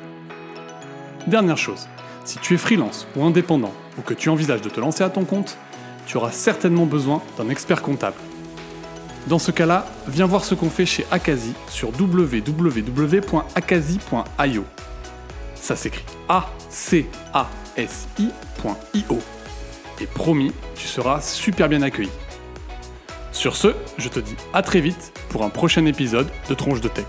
[1.27, 1.89] Dernière chose,
[2.25, 5.25] si tu es freelance ou indépendant ou que tu envisages de te lancer à ton
[5.25, 5.59] compte,
[6.07, 8.15] tu auras certainement besoin d'un expert comptable.
[9.27, 13.35] Dans ce cas-là, viens voir ce qu'on fait chez Akazi sur www.akazi.io.
[15.61, 17.09] Ça s'écrit A-C-A-S-I.io.
[20.01, 22.11] Et promis, tu seras super bien accueilli.
[23.33, 26.89] Sur ce, je te dis à très vite pour un prochain épisode de Tronche de
[26.89, 27.07] Tech.